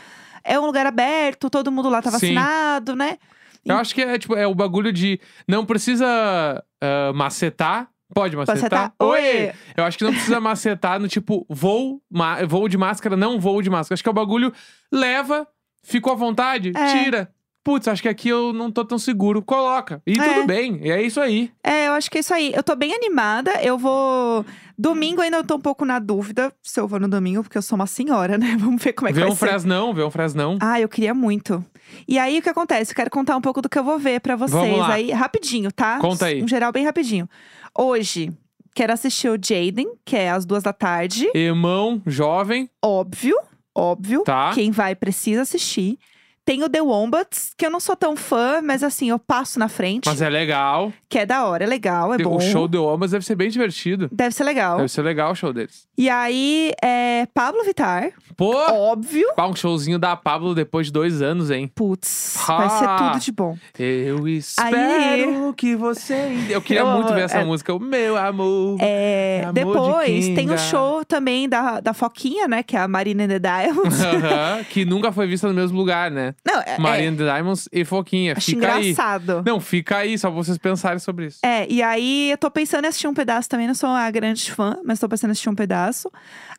é 0.43 0.59
um 0.59 0.65
lugar 0.65 0.87
aberto, 0.87 1.51
todo 1.51 1.71
mundo 1.71 1.91
lá 1.91 2.01
tá 2.01 2.11
Sim. 2.11 2.35
vacinado, 2.35 2.97
né? 2.97 3.19
Eu 3.65 3.77
acho 3.77 3.95
que 3.95 4.03
é, 4.03 4.19
tipo, 4.19 4.35
é 4.35 4.47
o 4.47 4.55
bagulho 4.55 4.93
de 4.93 5.21
não 5.47 5.65
precisa 5.65 6.65
ah, 6.81 7.13
macetar. 7.15 7.92
Pode 8.15 8.37
macetar? 8.37 8.57
Macetar? 8.57 8.95
Oi! 9.01 9.53
Eu 9.77 9.85
acho 9.85 9.99
que 9.99 10.05
não 10.05 10.13
precisa 10.13 10.41
macetar 10.41 11.01
no 11.01 11.09
tipo, 11.09 11.47
vou, 11.49 12.01
ma- 12.11 12.45
vou 12.45 12.69
de 12.69 12.77
máscara, 12.77 13.17
não 13.17 13.41
vou 13.41 13.63
de 13.63 13.71
máscara. 13.71 13.95
Acho 13.95 14.03
que 14.03 14.09
é 14.09 14.13
o 14.13 14.15
bagulho, 14.15 14.53
leva, 14.91 15.47
ficou 15.83 16.13
à 16.13 16.17
vontade, 16.17 16.73
É. 16.77 17.05
tira. 17.05 17.31
Putz, 17.65 17.87
acho 17.87 18.03
que 18.03 18.09
aqui 18.09 18.29
eu 18.29 18.53
não 18.53 18.73
tô 18.73 18.85
tão 18.85 18.99
seguro. 18.99 19.41
Coloca. 19.41 20.03
E 20.05 20.19
É. 20.19 20.35
tudo 20.35 20.47
bem. 20.49 20.81
E 20.83 20.91
é 20.91 21.01
isso 21.01 21.21
aí. 21.21 21.49
É, 21.63 21.87
eu 21.87 21.93
acho 21.93 22.11
que 22.11 22.19
é 22.19 22.21
isso 22.21 22.35
aí. 22.35 22.53
Eu 22.53 22.63
tô 22.63 22.75
bem 22.75 22.93
animada. 22.93 23.53
Eu 23.63 23.79
vou. 23.79 24.45
Domingo 24.77 25.21
ainda 25.21 25.37
eu 25.37 25.45
tô 25.45 25.55
um 25.55 25.61
pouco 25.61 25.85
na 25.85 26.01
dúvida 26.01 26.53
se 26.61 26.81
eu 26.81 26.89
vou 26.89 26.99
no 26.99 27.07
domingo, 27.07 27.45
porque 27.45 27.57
eu 27.57 27.63
sou 27.63 27.77
uma 27.77 27.87
senhora, 27.87 28.37
né? 28.37 28.57
Vamos 28.59 28.83
ver 28.83 28.93
como 28.95 29.09
é 29.09 29.13
que 29.13 29.15
vê 29.15 29.21
vai 29.21 29.31
um 29.31 29.37
ser. 29.37 29.47
fresnão, 29.47 29.95
vê 29.95 30.03
um 30.03 30.11
fresnão. 30.11 30.59
Ah, 30.61 30.81
eu 30.81 30.89
queria 30.89 31.15
muito. 31.15 31.65
E 32.09 32.19
aí, 32.19 32.41
o 32.41 32.43
que 32.43 32.49
acontece? 32.49 32.91
Eu 32.91 32.97
quero 32.97 33.11
contar 33.11 33.37
um 33.37 33.41
pouco 33.41 33.63
do 33.63 33.69
que 33.69 33.79
eu 33.79 33.85
vou 33.85 33.97
ver 33.97 34.21
pra 34.21 34.35
vocês 34.35 34.81
aí, 34.89 35.13
rapidinho, 35.13 35.71
tá? 35.71 35.99
Conta 36.01 36.27
aí. 36.27 36.43
Um 36.43 36.49
geral 36.49 36.73
bem 36.73 36.85
rapidinho. 36.85 37.29
Hoje, 37.77 38.31
quero 38.75 38.93
assistir 38.93 39.29
o 39.29 39.39
Jaden, 39.43 39.95
que 40.05 40.17
é 40.17 40.31
às 40.31 40.45
duas 40.45 40.63
da 40.63 40.73
tarde. 40.73 41.31
Irmão, 41.35 42.03
jovem, 42.07 42.69
Óbvio, 42.83 43.37
óbvio. 43.75 44.23
tá? 44.25 44.53
Quem 44.55 44.71
vai 44.71 44.95
precisa 44.95 45.43
assistir. 45.43 45.99
Tem 46.45 46.65
o 46.65 46.69
The 46.69 46.83
Wombats, 46.83 47.53
que 47.57 47.65
eu 47.65 47.71
não 47.71 47.79
sou 47.79 47.95
tão 47.95 48.17
fã, 48.17 48.61
mas 48.61 48.83
assim, 48.83 49.11
eu 49.11 49.19
passo 49.19 49.61
na 49.61 49.69
frente. 49.69 50.07
Mas 50.07 50.21
é 50.21 50.29
legal. 50.29 50.93
Que 51.09 51.21
é 51.21 51.27
da 51.27 51.45
hora, 51.47 51.63
é 51.63 51.67
legal, 51.69 52.13
é 52.13 52.19
bom. 52.19 52.37
O 52.37 52.41
show 52.41 52.67
do 52.67 52.85
Omas 52.85 53.13
deve 53.13 53.25
ser 53.25 53.37
bem 53.37 53.49
divertido. 53.49 54.09
Deve 54.11 54.35
ser 54.35 54.43
legal. 54.43 54.79
Deve 54.79 54.89
ser 54.89 55.03
legal 55.03 55.31
o 55.31 55.35
show 55.37 55.53
deles. 55.53 55.87
E 55.97 56.09
aí, 56.11 56.73
é 56.83 57.27
Pablo 57.33 57.63
Vittar, 57.65 58.11
Pô! 58.37 58.57
óbvio. 58.57 59.27
Pá, 59.37 59.47
um 59.47 59.55
showzinho 59.55 60.01
da 60.01 60.17
Pablo 60.17 60.53
depois 60.53 60.87
de 60.87 60.93
dois 60.93 61.23
anos, 61.23 61.49
hein? 61.51 61.71
Putz, 61.73 62.37
vai 62.45 62.69
ser 62.71 62.89
tudo 62.97 63.21
de 63.21 63.31
bom. 63.33 63.57
Eu 63.79 64.27
espero 64.27 65.55
que 65.55 65.77
você. 65.77 66.47
Eu 66.51 66.61
queria 66.61 66.81
Eu 66.81 66.87
muito 66.89 67.13
ver 67.15 67.23
essa 67.23 67.39
é- 67.39 67.45
música. 67.45 67.73
O 67.73 67.79
meu 67.79 68.17
amor. 68.17 68.79
É, 68.81 69.43
Amor 69.45 69.53
de 69.55 69.61
depois 69.61 70.25
tem 70.27 70.35
Kinga. 70.37 70.55
o 70.55 70.59
show 70.59 71.05
também 71.05 71.49
da, 71.49 71.79
da 71.81 71.95
Foquinha, 71.95 72.49
né? 72.49 72.63
Que 72.65 72.77
é 72.77 72.81
a 72.81 72.89
Marina 72.89 73.29
the 73.29 73.39
Diamonds. 73.39 74.01
Aham, 74.03 74.65
que 74.65 74.85
nunca 74.85 75.13
foi 75.13 75.27
vista 75.27 75.47
no 75.47 75.55
mesmo 75.55 75.79
lugar, 75.79 76.11
né? 76.11 76.32
Não, 76.45 76.61
é, 76.61 76.79
Marina 76.79 77.17
the 77.17 77.25
Diamonds 77.25 77.69
e 77.73 77.85
Foquinha. 77.85 78.33
é, 78.33 78.37
acho 78.37 78.51
fica 78.51 78.75
aí. 78.75 78.91
engraçado. 78.91 79.43
Não, 79.47 79.61
fica 79.61 79.97
aí, 79.99 80.19
só 80.19 80.29
pra 80.31 80.37
vocês 80.37 80.59
pensarem 80.59 80.99
sobre 80.99 81.27
isso. 81.27 81.39
É, 81.45 81.67
e 81.71 81.83
aí 81.83 82.31
eu 82.31 82.39
tô 82.39 82.51
pensando 82.51 82.85
em 82.85 82.89
assistir 82.89 83.09
um 83.09 83.15
pedaço 83.15 83.49
também, 83.49 83.67
não 83.67 83.75
sou 83.75 83.91
uma 83.91 84.11
grande 84.11 84.51
fã, 84.53 84.77
mas 84.85 84.99
tô 84.99 85.09
pensando 85.09 85.31
em 85.31 85.33
assistir 85.33 85.49
um 85.49 85.55
pedaço. 85.55 86.11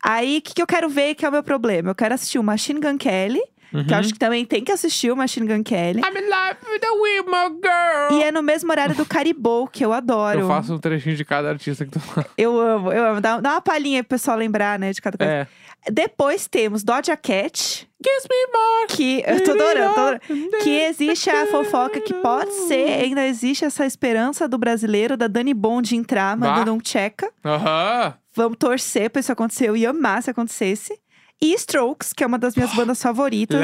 Aí, 0.02 0.38
o 0.38 0.42
que, 0.42 0.54
que 0.54 0.62
eu 0.62 0.66
quero 0.66 0.88
ver 0.88 1.14
que 1.14 1.24
é 1.24 1.28
o 1.28 1.32
meu 1.32 1.42
problema? 1.42 1.90
Eu 1.90 1.94
quero 1.94 2.14
assistir 2.14 2.38
o 2.38 2.42
Machine 2.42 2.80
Gun 2.80 2.98
Kelly, 2.98 3.40
que 3.70 3.76
Uhum. 3.76 3.84
eu 3.90 3.96
acho 3.96 4.12
que 4.12 4.18
também 4.20 4.44
tem 4.44 4.62
que 4.62 4.70
assistir 4.70 5.10
o 5.10 5.16
Machine 5.16 5.48
Gun 5.48 5.64
Kelly. 5.64 5.98
I'm 6.00 6.16
in 6.16 6.28
love 6.30 6.58
with 6.70 6.84
a 6.84 6.92
woman 6.92 7.58
girl. 7.60 8.20
E 8.20 8.22
é 8.22 8.30
no 8.30 8.40
mesmo 8.40 8.70
horário 8.70 8.94
do 8.94 9.04
Caribou, 9.04 9.66
que 9.66 9.84
eu 9.84 9.92
adoro. 9.92 10.38
Eu 10.38 10.46
faço 10.46 10.74
um 10.74 10.78
trechinho 10.78 11.16
de 11.16 11.24
cada 11.24 11.48
artista 11.48 11.84
que 11.84 11.90
tu 11.90 12.00
Eu 12.38 12.60
amo, 12.60 12.92
eu 12.92 13.04
amo. 13.04 13.20
Dá, 13.20 13.40
dá 13.40 13.50
uma 13.52 13.60
palhinha 13.60 14.04
pro 14.04 14.10
pessoal 14.10 14.36
lembrar, 14.36 14.78
né, 14.78 14.92
de 14.92 15.02
cada 15.02 15.18
coisa. 15.18 15.32
É. 15.32 15.46
Depois 15.90 16.46
temos 16.46 16.82
Doja 16.82 17.16
Cat, 17.16 17.86
Kiss 18.02 18.28
me 18.30 18.46
more. 18.52 18.86
que 18.88 19.22
eu 19.26 19.42
tô 19.44 19.50
adorando, 19.52 19.94
tô 19.94 20.00
adorando. 20.00 20.22
Que 20.62 20.70
existe 20.80 21.28
a 21.30 21.46
fofoca 21.46 22.00
que 22.00 22.14
pode 22.14 22.52
ser, 22.68 23.02
ainda 23.02 23.26
existe 23.26 23.64
essa 23.64 23.84
esperança 23.86 24.48
do 24.48 24.56
brasileiro, 24.58 25.16
da 25.16 25.26
Dani 25.26 25.52
Bond 25.54 25.94
entrar, 25.96 26.36
Bah. 26.36 26.48
mandando 26.48 26.72
um 26.74 26.80
checa. 26.82 27.30
Aham. 27.44 28.14
Vamos 28.34 28.56
torcer 28.58 29.10
pra 29.10 29.20
isso 29.20 29.30
acontecer, 29.32 29.68
eu 29.68 29.76
ia 29.76 29.90
amar 29.90 30.22
se 30.22 30.30
acontecesse. 30.30 30.98
E 31.42 31.52
Strokes, 31.54 32.12
que 32.12 32.22
é 32.24 32.26
uma 32.26 32.38
das 32.38 32.54
minhas 32.54 32.72
bandas 32.74 33.02
favoritas. 33.02 33.60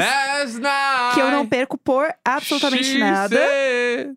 Que 1.13 1.21
eu 1.21 1.31
não 1.31 1.47
perco 1.47 1.77
por 1.77 2.13
absolutamente 2.23 2.97
nada. 2.97 3.39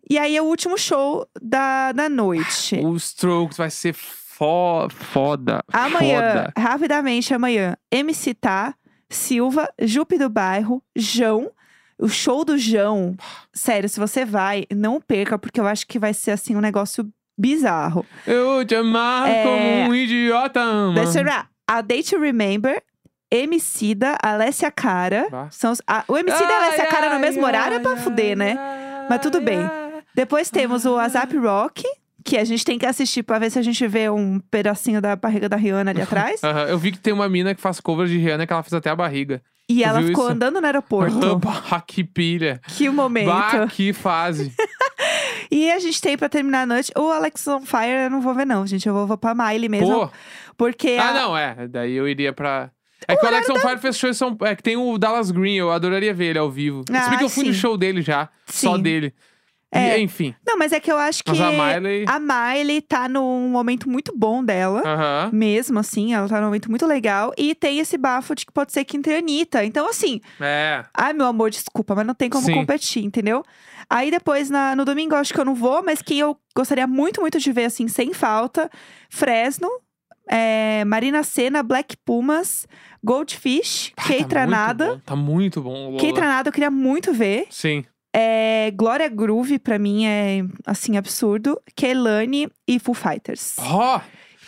E 0.09 0.17
aí 0.17 0.35
é 0.37 0.41
o 0.41 0.45
último 0.45 0.77
show 0.77 1.25
da, 1.41 1.91
da 1.91 2.07
noite. 2.09 2.75
O 2.83 2.95
Strokes 2.97 3.57
vai 3.57 3.69
ser 3.71 3.95
fo 4.37 4.87
foda. 4.89 5.63
Amanhã, 5.71 6.21
Foda. 6.21 6.53
rapidamente 6.57 7.33
amanhã, 7.33 7.75
MC 7.91 8.33
Tá, 8.33 8.73
Silva, 9.09 9.69
Jupe 9.81 10.17
do 10.17 10.29
Bairro, 10.29 10.81
João. 10.95 11.51
O 11.97 12.09
show 12.09 12.43
do 12.43 12.57
João, 12.57 13.15
sério, 13.53 13.87
se 13.87 13.97
você 13.97 14.25
vai, 14.25 14.65
não 14.75 14.99
perca, 14.99 15.39
porque 15.39 15.61
eu 15.61 15.65
acho 15.67 15.87
que 15.87 15.97
vai 15.97 16.13
ser 16.13 16.31
assim 16.31 16.53
um 16.53 16.59
negócio 16.59 17.07
bizarro. 17.37 18.05
Eu 18.27 18.65
te 18.65 18.75
amar 18.75 19.29
É. 19.29 19.43
como 19.43 19.91
um 19.91 19.95
idiota 19.95 20.59
ama. 20.59 20.95
Deixa 20.95 21.19
eu 21.19 21.23
ver. 21.23 21.45
A 21.65 21.79
Day 21.81 22.03
to 22.03 22.19
Remember, 22.19 22.83
Emicida, 23.31 24.17
Alessia 24.21 24.69
Cara. 24.71 25.27
Bah. 25.31 25.47
São 25.51 25.71
os, 25.71 25.81
a, 25.87 26.03
o 26.07 26.17
Emicida 26.17 26.43
e 26.49 26.53
a 26.53 26.57
Alessia 26.65 26.85
Cara 26.87 27.13
no 27.13 27.19
mesmo 27.19 27.45
horário 27.45 27.77
é 27.77 27.79
pra 27.79 27.95
fuder, 27.97 28.37
né? 28.37 28.57
Mas 29.09 29.21
tudo 29.21 29.39
bem. 29.39 29.59
Depois 30.13 30.49
temos 30.49 30.85
o 30.85 30.97
ASAP 30.97 31.33
Rock, 31.37 31.83
que 32.23 32.37
a 32.37 32.43
gente 32.43 32.63
tem 32.65 32.77
que 32.79 32.85
assistir 32.85 33.23
pra 33.23 33.37
ver 33.39 33.51
se 33.51 33.59
a 33.59 33.61
gente 33.61 33.85
vê 33.87 34.09
um 34.09 34.39
pedacinho 34.39 35.01
da 35.01 35.15
barriga 35.15 35.47
da 35.49 35.55
Rihanna 35.55 35.91
ali 35.91 36.01
atrás. 36.01 36.43
Aham, 36.43 36.63
Eu 36.67 36.77
vi 36.77 36.91
que 36.91 36.99
tem 36.99 37.13
uma 37.13 37.27
mina 37.29 37.53
que 37.53 37.61
faz 37.61 37.79
cover 37.79 38.07
de 38.07 38.17
Rihanna 38.17 38.47
que 38.47 38.53
ela 38.53 38.63
fez 38.63 38.73
até 38.73 38.89
a 38.89 38.95
barriga. 38.95 39.41
E 39.67 39.83
ela 39.83 39.99
viu 39.99 40.09
ficou 40.09 40.25
isso? 40.25 40.33
andando 40.33 40.59
no 40.61 40.65
aeroporto. 40.67 41.35
bah, 41.39 41.81
que 41.85 42.03
pilha. 42.03 42.61
que 42.77 42.87
momento. 42.89 43.27
Bah, 43.27 43.67
que 43.67 43.93
fase. 43.93 44.53
E 45.51 45.69
a 45.71 45.77
gente 45.79 46.01
tem 46.01 46.17
pra 46.17 46.27
terminar 46.27 46.61
a 46.61 46.65
noite 46.65 46.91
o 46.97 47.11
Alex 47.11 47.47
on 47.47 47.61
Fire, 47.61 48.05
eu 48.05 48.09
não 48.09 48.19
vou 48.19 48.33
ver 48.33 48.45
não, 48.45 48.65
gente. 48.65 48.87
Eu 48.87 48.93
vou, 48.95 49.05
vou 49.05 49.17
pra 49.17 49.35
Miley 49.35 49.69
mesmo. 49.69 49.87
Pô. 50.07 50.09
Porque 50.57 50.97
Ah, 50.99 51.09
a- 51.09 51.13
não, 51.13 51.37
é. 51.37 51.67
Daí 51.67 51.93
eu 51.93 52.07
iria 52.07 52.33
pra. 52.33 52.71
É 53.07 53.15
que 53.15 53.23
o 53.23 53.27
Alex 53.27 53.47
on 53.49 53.55
Fire 53.59 53.77
fez 53.77 53.95
show 53.97 54.09
em 54.09 54.13
São 54.13 54.35
É 54.41 54.55
que 54.55 54.63
tem 54.63 54.75
o 54.75 54.97
Dallas 54.97 55.29
Green, 55.29 55.53
eu 55.55 55.71
adoraria 55.71 56.13
ver 56.13 56.27
ele 56.27 56.39
ao 56.39 56.49
vivo. 56.49 56.83
Se 56.87 56.91
bem 56.91 57.01
Ah, 57.01 57.17
que 57.17 57.23
eu 57.23 57.29
fui 57.29 57.43
no 57.43 57.53
sim. 57.53 57.59
show 57.59 57.77
dele 57.77 58.01
já. 58.01 58.27
Só 58.47 58.75
Sim. 58.75 58.81
dele. 58.81 59.13
E, 59.73 59.77
É. 59.77 59.99
enfim. 59.99 60.33
Não, 60.45 60.57
mas 60.57 60.71
é 60.71 60.79
que 60.79 60.89
eu 60.91 60.97
acho 60.97 61.23
que 61.23 61.31
Mas 61.31 61.41
a 61.41 61.51
Miley. 61.51 62.05
a 62.07 62.19
Miley 62.19 62.81
tá 62.81 63.09
num 63.09 63.49
momento 63.49 63.89
muito 63.89 64.13
bom 64.15 64.43
dela. 64.43 64.81
Mesmo 65.33 65.79
assim, 65.79 66.13
ela 66.13 66.29
tá 66.29 66.37
num 66.39 66.45
momento 66.45 66.69
muito 66.69 66.85
legal. 66.85 67.33
E 67.37 67.53
tem 67.53 67.79
esse 67.79 67.97
bafo 67.97 68.33
de 68.35 68.45
que 68.45 68.53
pode 68.53 68.71
ser 68.71 68.85
que 68.85 68.95
entre 68.95 69.15
a 69.15 69.17
Anitta. 69.17 69.65
Então, 69.65 69.89
assim, 69.89 70.21
É. 70.39 70.85
ai, 70.95 71.11
meu 71.13 71.25
amor, 71.25 71.49
desculpa, 71.49 71.93
mas 71.95 72.05
não 72.07 72.13
tem 72.13 72.29
como 72.29 72.45
Sim. 72.45 72.53
competir, 72.53 73.03
entendeu? 73.03 73.43
Aí 73.89 74.09
depois, 74.09 74.49
na- 74.49 74.75
no 74.75 74.85
domingo, 74.85 75.13
eu 75.13 75.19
acho 75.19 75.33
que 75.33 75.39
eu 75.39 75.45
não 75.45 75.55
vou, 75.55 75.83
mas 75.83 76.01
quem 76.01 76.19
eu 76.19 76.37
gostaria 76.55 76.87
muito, 76.87 77.19
muito 77.21 77.37
de 77.39 77.51
ver, 77.51 77.65
assim, 77.65 77.87
sem 77.87 78.13
falta: 78.13 78.69
Fresno, 79.09 79.69
é, 80.29 80.85
Marina 80.85 81.21
Senna, 81.23 81.61
Black 81.61 81.97
Pumas, 81.97 82.65
Goldfish, 83.03 83.93
Ah, 83.97 84.07
Kay 84.07 84.21
tá 84.23 84.27
Tranada. 84.29 84.85
Muito 84.85 84.97
bom. 84.97 85.03
Tá 85.05 85.15
muito 85.15 85.61
bom, 85.61 85.85
Lola. 85.89 85.99
Kay 85.99 86.13
Tranada 86.13 86.49
eu 86.49 86.53
queria 86.53 86.71
muito 86.71 87.13
ver. 87.13 87.47
Sim. 87.51 87.83
É, 88.17 88.71
Glória 88.71 89.09
Groove, 89.09 89.59
pra 89.59 89.77
mim, 89.77 90.05
é, 90.05 90.43
assim, 90.65 90.95
absurdo. 90.95 91.59
Kelani 91.75 92.47
e 92.67 92.79
Foo 92.79 92.93
Fighters. 92.95 93.55
Ó, 93.59 93.99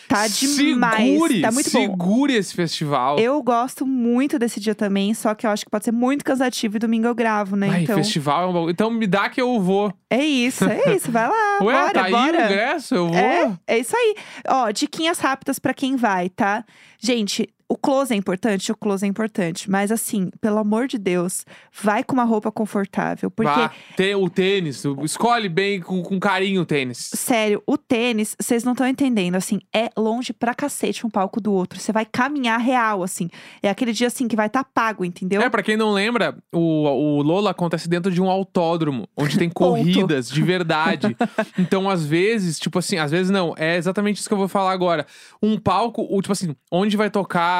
Tá 0.07 0.25
demais. 0.25 1.05
Segure, 1.05 1.41
tá 1.41 1.51
muito 1.51 1.69
bom. 1.69 1.79
segure 1.81 2.33
esse 2.33 2.53
festival. 2.53 3.19
Eu 3.19 3.43
gosto 3.43 3.85
muito 3.85 4.39
desse 4.39 4.57
dia 4.57 4.73
também, 4.73 5.13
só 5.13 5.35
que 5.35 5.45
eu 5.45 5.49
acho 5.51 5.65
que 5.65 5.69
pode 5.69 5.83
ser 5.83 5.91
muito 5.91 6.23
cansativo 6.23 6.77
e 6.77 6.79
domingo 6.79 7.07
eu 7.07 7.13
gravo, 7.13 7.57
né? 7.57 7.69
Ai, 7.69 7.83
então, 7.83 7.97
festival 7.97 8.43
é 8.43 8.47
um 8.47 8.53
bagulho. 8.53 8.71
Então 8.71 8.89
me 8.89 9.05
dá 9.05 9.27
que 9.27 9.41
eu 9.41 9.59
vou. 9.59 9.93
é 10.09 10.23
isso, 10.23 10.63
é 10.63 10.79
isso. 10.95 11.11
Vai 11.11 11.27
lá, 11.27 11.57
Ué, 11.61 11.73
bora, 11.73 11.93
tá 11.93 12.03
aí 12.05 12.13
o 12.13 12.15
bora. 12.15 12.45
ingresso, 12.45 12.95
eu 12.95 13.07
vou. 13.09 13.17
É, 13.17 13.57
é 13.67 13.79
isso 13.79 13.97
aí. 13.97 14.15
Ó, 14.47 14.71
diquinhas 14.71 15.19
rápidas 15.19 15.59
pra 15.59 15.73
quem 15.73 15.97
vai, 15.97 16.29
tá? 16.29 16.63
Gente, 17.01 17.49
o 17.69 17.75
close 17.75 18.13
é 18.13 18.17
importante, 18.17 18.71
o 18.71 18.77
close 18.77 19.05
é 19.05 19.09
importante. 19.09 19.69
Mas 19.69 19.91
assim, 19.91 20.29
pelo 20.39 20.57
amor 20.57 20.87
de 20.87 20.97
Deus, 20.97 21.45
vai 21.81 22.03
com 22.03 22.13
uma 22.13 22.23
roupa 22.23 22.51
confortável. 22.51 23.29
Porque, 23.29 23.51
Vá, 23.51 23.71
tem 23.95 24.15
o 24.15 24.29
tênis, 24.29 24.83
escolhe 25.03 25.49
bem 25.49 25.81
com, 25.81 26.01
com 26.01 26.19
carinho 26.19 26.61
o 26.61 26.65
tênis. 26.65 27.09
sério, 27.13 27.61
o 27.67 27.77
tênis, 27.77 28.35
vocês 28.39 28.63
não 28.63 28.71
estão 28.71 28.87
entendendo, 28.87 29.35
assim, 29.35 29.59
é 29.73 29.89
longe 29.97 30.31
pra 30.31 30.53
cacete 30.53 31.05
um 31.05 31.09
palco 31.09 31.41
do 31.41 31.51
outro. 31.51 31.79
Você 31.79 31.91
vai 31.91 32.05
caminhar 32.05 32.59
real, 32.59 33.03
assim. 33.03 33.29
É 33.61 33.69
aquele 33.69 33.91
dia, 33.91 34.07
assim, 34.07 34.27
que 34.27 34.35
vai 34.35 34.47
estar 34.47 34.63
tá 34.63 34.69
pago, 34.73 35.03
entendeu? 35.03 35.41
É, 35.41 35.49
pra 35.49 35.61
quem 35.63 35.75
não 35.75 35.91
lembra, 35.91 36.37
o, 36.53 36.59
o 36.59 37.21
Lola 37.21 37.51
acontece 37.51 37.89
dentro 37.89 38.11
de 38.11 38.21
um 38.21 38.29
autódromo, 38.29 39.07
onde 39.17 39.37
tem 39.37 39.49
corridas 39.51 40.29
de 40.29 40.41
verdade. 40.41 41.17
então, 41.57 41.89
às 41.89 42.05
vezes, 42.05 42.57
tipo 42.59 42.79
assim, 42.79 42.97
às 42.97 43.11
vezes 43.11 43.29
não, 43.29 43.53
é 43.57 43.75
exatamente 43.75 44.19
isso 44.19 44.27
que 44.29 44.33
eu 44.33 44.37
vou 44.37 44.47
falar 44.47 44.71
agora. 44.71 45.05
Um 45.43 45.57
palco, 45.57 46.07
o, 46.09 46.21
tipo 46.21 46.31
assim, 46.31 46.55
onde 46.71 46.95
vai 46.95 47.09
tocar 47.09 47.56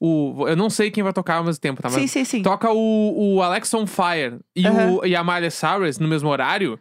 o. 0.00 0.46
Eu 0.48 0.56
não 0.56 0.68
sei 0.70 0.90
quem 0.90 1.02
vai 1.02 1.12
tocar 1.12 1.36
ao 1.36 1.44
mesmo 1.44 1.60
tempo, 1.60 1.80
tá? 1.82 1.88
Mas 1.88 1.98
sim, 2.00 2.06
sim, 2.06 2.24
sim. 2.24 2.42
Toca 2.42 2.70
o, 2.70 3.34
o 3.36 3.42
Alex 3.42 3.72
on 3.74 3.86
Fire 3.86 4.38
e, 4.54 4.66
Aham. 4.66 4.98
o, 5.02 5.06
e 5.06 5.16
a 5.16 5.24
Miley 5.24 5.50
Cyrus 5.50 5.98
no 5.98 6.08
mesmo 6.08 6.28
horário. 6.28 6.78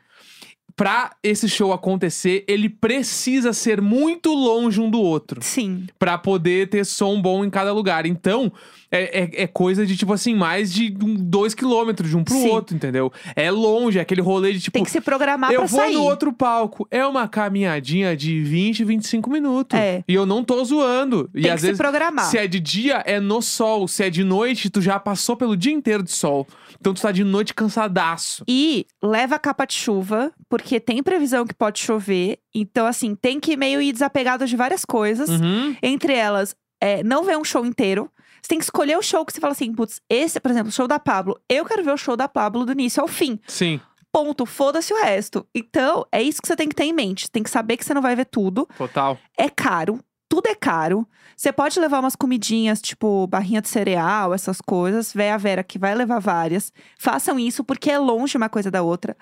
Pra 0.75 1.11
esse 1.23 1.47
show 1.47 1.71
acontecer, 1.71 2.43
ele 2.49 2.67
precisa 2.67 3.53
ser 3.53 3.79
muito 3.81 4.33
longe 4.33 4.81
um 4.81 4.89
do 4.89 4.99
outro. 4.99 5.41
Sim. 5.41 5.87
Pra 5.97 6.17
poder 6.17 6.69
ter 6.69 6.85
som 6.85 7.21
bom 7.21 7.45
em 7.45 7.49
cada 7.49 7.71
lugar. 7.71 8.05
Então, 8.05 8.51
é, 8.91 9.21
é, 9.23 9.43
é 9.43 9.47
coisa 9.47 9.85
de, 9.85 9.95
tipo 9.95 10.11
assim, 10.11 10.35
mais 10.35 10.73
de 10.73 10.93
um- 11.01 11.15
dois 11.15 11.53
quilômetros 11.55 12.09
de 12.09 12.17
um 12.17 12.25
pro 12.25 12.33
Sim. 12.33 12.49
outro, 12.49 12.75
entendeu? 12.75 13.09
É 13.37 13.49
longe, 13.49 13.99
é 13.99 14.01
aquele 14.01 14.19
rolê 14.21 14.51
de, 14.51 14.59
tipo... 14.59 14.73
Tem 14.73 14.83
que 14.83 14.91
se 14.91 14.99
programar 14.99 15.49
eu 15.51 15.61
pra 15.61 15.67
vou 15.67 15.79
sair. 15.79 15.93
no 15.93 16.03
outro 16.03 16.33
palco. 16.33 16.85
É 16.91 17.05
uma 17.05 17.25
caminhadinha 17.25 18.15
de 18.15 18.41
20, 18.43 18.83
25 18.83 19.29
minutos. 19.29 19.79
É. 19.79 20.03
E 20.05 20.13
eu 20.13 20.25
não 20.25 20.43
tô 20.43 20.61
zoando. 20.65 21.29
e 21.33 21.41
Tem 21.43 21.51
às 21.51 21.55
que 21.55 21.61
se 21.61 21.65
vezes, 21.67 21.77
programar. 21.77 22.25
se 22.25 22.37
é 22.37 22.47
de 22.47 22.59
dia, 22.59 23.01
é 23.05 23.17
no 23.21 23.41
sol. 23.41 23.87
Se 23.87 24.03
é 24.03 24.09
de 24.09 24.25
noite, 24.25 24.69
tu 24.69 24.81
já 24.81 24.99
passou 24.99 25.37
pelo 25.37 25.55
dia 25.55 25.71
inteiro 25.71 26.03
de 26.03 26.11
sol. 26.11 26.45
Então 26.79 26.93
tu 26.93 27.01
tá 27.01 27.13
de 27.13 27.23
noite 27.23 27.53
cansadaço. 27.53 28.43
E 28.47 28.85
leva 29.01 29.35
a 29.35 29.39
capa 29.39 29.65
de 29.65 29.73
chuva, 29.73 30.31
porque 30.49 30.79
tem 30.79 31.01
previsão 31.03 31.45
que 31.45 31.53
pode 31.53 31.79
chover. 31.79 32.39
Então, 32.53 32.85
assim, 32.85 33.15
tem 33.15 33.39
que 33.39 33.57
meio 33.57 33.81
ir 33.81 33.91
desapegado 33.91 34.45
de 34.45 34.55
várias 34.55 34.85
coisas. 34.85 35.29
Uhum. 35.29 35.75
Entre 35.81 36.13
elas, 36.13 36.55
é, 36.79 37.03
não 37.03 37.23
ver 37.23 37.37
um 37.37 37.43
show 37.43 37.65
inteiro. 37.65 38.09
Você 38.41 38.49
tem 38.49 38.59
que 38.59 38.65
escolher 38.65 38.97
o 38.97 39.01
show 39.01 39.25
que 39.25 39.33
você 39.33 39.39
fala 39.39 39.53
assim, 39.53 39.73
putz, 39.73 39.99
esse, 40.09 40.39
por 40.39 40.51
exemplo, 40.51 40.69
o 40.69 40.71
show 40.71 40.87
da 40.87 40.99
Pablo. 40.99 41.39
Eu 41.49 41.65
quero 41.65 41.83
ver 41.83 41.91
o 41.91 41.97
show 41.97 42.15
da 42.15 42.27
Pablo 42.27 42.63
do 42.65 42.71
início 42.71 43.01
ao 43.01 43.07
fim. 43.07 43.39
Sim, 43.47 43.79
Ponto. 44.15 44.45
Foda-se 44.45 44.93
o 44.93 45.03
resto. 45.03 45.45
Então, 45.53 46.05
é 46.09 46.23
isso 46.23 46.41
que 46.41 46.47
você 46.47 46.55
tem 46.55 46.69
que 46.69 46.75
ter 46.75 46.85
em 46.85 46.93
mente. 46.93 47.29
Tem 47.29 47.43
que 47.43 47.49
saber 47.49 47.75
que 47.75 47.83
você 47.83 47.93
não 47.93 48.01
vai 48.01 48.15
ver 48.15 48.23
tudo. 48.23 48.65
total. 48.77 49.19
É 49.37 49.49
caro. 49.49 49.99
Tudo 50.29 50.47
é 50.47 50.55
caro. 50.55 51.05
Você 51.35 51.51
pode 51.51 51.77
levar 51.81 51.99
umas 51.99 52.15
comidinhas, 52.15 52.81
tipo 52.81 53.27
barrinha 53.27 53.61
de 53.61 53.67
cereal, 53.67 54.33
essas 54.33 54.61
coisas. 54.61 55.11
Véia 55.11 55.33
a 55.33 55.37
Vera 55.37 55.65
que 55.65 55.77
vai 55.77 55.93
levar 55.93 56.19
várias. 56.19 56.71
Façam 56.97 57.37
isso 57.37 57.61
porque 57.61 57.91
é 57.91 57.99
longe 57.99 58.37
uma 58.37 58.47
coisa 58.47 58.71
da 58.71 58.81
outra. 58.81 59.17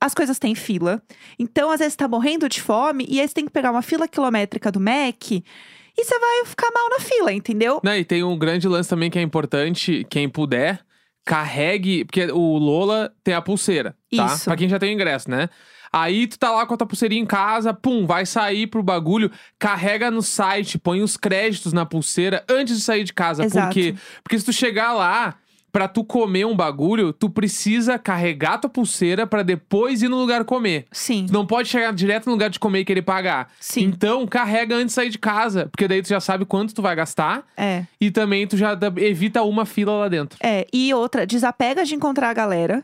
As 0.00 0.14
coisas 0.14 0.38
têm 0.38 0.54
fila. 0.54 1.02
Então, 1.38 1.70
às 1.70 1.78
vezes, 1.78 1.96
tá 1.96 2.08
morrendo 2.08 2.48
de 2.48 2.60
fome 2.60 3.06
e 3.08 3.20
aí 3.20 3.28
você 3.28 3.34
tem 3.34 3.44
que 3.44 3.52
pegar 3.52 3.70
uma 3.70 3.82
fila 3.82 4.08
quilométrica 4.08 4.70
do 4.70 4.80
Mac 4.80 5.30
e 5.30 6.04
você 6.04 6.18
vai 6.18 6.44
ficar 6.44 6.70
mal 6.72 6.90
na 6.90 7.00
fila, 7.00 7.32
entendeu? 7.32 7.80
Né, 7.82 8.00
e 8.00 8.04
tem 8.04 8.22
um 8.22 8.36
grande 8.36 8.68
lance 8.68 8.88
também 8.88 9.10
que 9.10 9.18
é 9.18 9.22
importante, 9.22 10.06
quem 10.10 10.28
puder, 10.28 10.80
carregue, 11.24 12.04
porque 12.04 12.24
o 12.26 12.58
Lola 12.58 13.12
tem 13.24 13.34
a 13.34 13.40
pulseira, 13.40 13.96
tá? 14.14 14.26
Isso. 14.26 14.44
Pra 14.44 14.56
quem 14.56 14.68
já 14.68 14.78
tem 14.78 14.90
o 14.90 14.94
ingresso, 14.94 15.30
né? 15.30 15.48
Aí 15.92 16.26
tu 16.26 16.38
tá 16.38 16.50
lá 16.50 16.66
com 16.66 16.74
a 16.74 16.76
tua 16.76 16.86
pulseirinha 16.86 17.22
em 17.22 17.26
casa, 17.26 17.72
pum, 17.72 18.06
vai 18.06 18.26
sair 18.26 18.66
pro 18.66 18.82
bagulho, 18.82 19.30
carrega 19.58 20.10
no 20.10 20.20
site, 20.20 20.78
põe 20.78 21.00
os 21.00 21.16
créditos 21.16 21.72
na 21.72 21.86
pulseira 21.86 22.44
antes 22.50 22.76
de 22.76 22.82
sair 22.82 23.02
de 23.02 23.14
casa. 23.14 23.44
Exato. 23.44 23.68
Por 23.68 23.72
quê? 23.72 23.94
Porque 24.22 24.38
se 24.38 24.44
tu 24.44 24.52
chegar 24.52 24.92
lá, 24.92 25.36
pra 25.76 25.86
tu 25.86 26.02
comer 26.02 26.46
um 26.46 26.56
bagulho, 26.56 27.12
tu 27.12 27.28
precisa 27.28 27.98
carregar 27.98 28.56
tua 28.56 28.70
pulseira 28.70 29.26
pra 29.26 29.42
depois 29.42 30.00
ir 30.00 30.08
no 30.08 30.16
lugar 30.16 30.42
comer. 30.42 30.86
Sim. 30.90 31.26
Tu 31.26 31.32
não 31.34 31.44
pode 31.44 31.68
chegar 31.68 31.92
direto 31.92 32.24
no 32.24 32.32
lugar 32.32 32.48
de 32.48 32.58
comer 32.58 32.80
e 32.80 32.84
querer 32.86 33.02
pagar. 33.02 33.52
Sim. 33.60 33.82
Então, 33.82 34.26
carrega 34.26 34.74
antes 34.74 34.86
de 34.86 34.92
sair 34.92 35.10
de 35.10 35.18
casa, 35.18 35.68
porque 35.70 35.86
daí 35.86 36.00
tu 36.00 36.08
já 36.08 36.18
sabe 36.18 36.46
quanto 36.46 36.74
tu 36.74 36.80
vai 36.80 36.96
gastar. 36.96 37.44
É. 37.58 37.84
E 38.00 38.10
também 38.10 38.46
tu 38.46 38.56
já 38.56 38.72
evita 38.96 39.42
uma 39.42 39.66
fila 39.66 39.92
lá 39.92 40.08
dentro. 40.08 40.38
É, 40.42 40.66
e 40.72 40.94
outra, 40.94 41.26
desapega 41.26 41.84
de 41.84 41.94
encontrar 41.94 42.30
a 42.30 42.32
galera. 42.32 42.82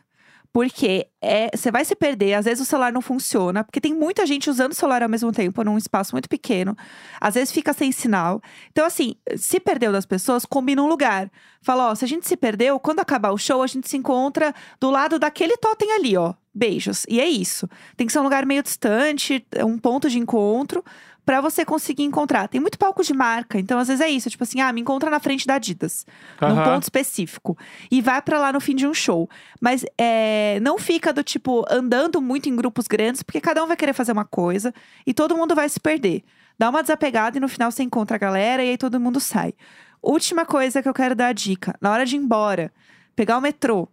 Porque 0.52 1.08
é, 1.22 1.48
você 1.56 1.70
vai 1.70 1.82
se 1.82 1.94
perder, 1.94 2.34
às 2.34 2.44
vezes 2.44 2.60
o 2.60 2.68
celular 2.68 2.92
não 2.92 3.00
funciona, 3.00 3.64
porque 3.64 3.80
tem 3.80 3.94
muita 3.94 4.26
gente 4.26 4.50
usando 4.50 4.72
o 4.72 4.74
celular 4.74 5.02
ao 5.02 5.08
mesmo 5.08 5.32
tempo 5.32 5.64
num 5.64 5.78
espaço 5.78 6.12
muito 6.12 6.28
pequeno. 6.28 6.76
Às 7.18 7.34
vezes 7.34 7.50
fica 7.50 7.72
sem 7.72 7.90
sinal. 7.90 8.40
Então, 8.70 8.84
assim, 8.84 9.14
se 9.36 9.58
perdeu 9.58 9.90
das 9.92 10.04
pessoas, 10.04 10.44
combina 10.44 10.82
um 10.82 10.86
lugar. 10.86 11.30
Fala, 11.62 11.90
ó, 11.90 11.94
se 11.94 12.04
a 12.04 12.08
gente 12.08 12.28
se 12.28 12.36
perdeu, 12.36 12.78
quando 12.78 13.00
acabar 13.00 13.30
o 13.30 13.38
show, 13.38 13.62
a 13.62 13.66
gente 13.66 13.88
se 13.88 13.96
encontra 13.96 14.54
do 14.78 14.90
lado 14.90 15.18
daquele 15.18 15.56
totem 15.56 15.92
ali, 15.92 16.16
ó. 16.18 16.34
Beijos. 16.54 17.06
E 17.08 17.18
é 17.18 17.26
isso. 17.26 17.66
Tem 17.96 18.06
que 18.06 18.12
ser 18.12 18.18
um 18.18 18.24
lugar 18.24 18.44
meio 18.44 18.62
distante, 18.62 19.46
um 19.64 19.78
ponto 19.78 20.10
de 20.10 20.18
encontro. 20.18 20.84
Pra 21.24 21.40
você 21.40 21.64
conseguir 21.64 22.02
encontrar. 22.02 22.48
Tem 22.48 22.60
muito 22.60 22.76
palco 22.76 23.02
de 23.04 23.14
marca, 23.14 23.58
então 23.58 23.78
às 23.78 23.86
vezes 23.86 24.00
é 24.00 24.08
isso. 24.08 24.28
Tipo 24.28 24.42
assim, 24.42 24.60
ah, 24.60 24.72
me 24.72 24.80
encontra 24.80 25.08
na 25.08 25.20
frente 25.20 25.46
da 25.46 25.54
Adidas 25.54 26.04
num 26.40 26.64
ponto 26.64 26.82
específico. 26.82 27.56
E 27.90 28.02
vai 28.02 28.20
pra 28.20 28.40
lá 28.40 28.52
no 28.52 28.60
fim 28.60 28.74
de 28.74 28.86
um 28.86 28.92
show. 28.92 29.30
Mas 29.60 29.84
é, 29.96 30.58
não 30.60 30.78
fica 30.78 31.12
do 31.12 31.22
tipo 31.22 31.64
andando 31.70 32.20
muito 32.20 32.48
em 32.48 32.56
grupos 32.56 32.88
grandes, 32.88 33.22
porque 33.22 33.40
cada 33.40 33.62
um 33.62 33.68
vai 33.68 33.76
querer 33.76 33.92
fazer 33.92 34.10
uma 34.10 34.24
coisa 34.24 34.74
e 35.06 35.14
todo 35.14 35.36
mundo 35.36 35.54
vai 35.54 35.68
se 35.68 35.78
perder. 35.78 36.24
Dá 36.58 36.68
uma 36.70 36.82
desapegada 36.82 37.38
e 37.38 37.40
no 37.40 37.48
final 37.48 37.70
você 37.70 37.82
encontra 37.82 38.16
a 38.16 38.18
galera 38.18 38.64
e 38.64 38.70
aí 38.70 38.78
todo 38.78 38.98
mundo 39.00 39.20
sai. 39.20 39.54
Última 40.02 40.44
coisa 40.44 40.82
que 40.82 40.88
eu 40.88 40.94
quero 40.94 41.14
dar 41.14 41.28
a 41.28 41.32
dica: 41.32 41.76
na 41.80 41.92
hora 41.92 42.04
de 42.04 42.16
ir 42.16 42.18
embora, 42.18 42.72
pegar 43.14 43.38
o 43.38 43.40
metrô. 43.40 43.88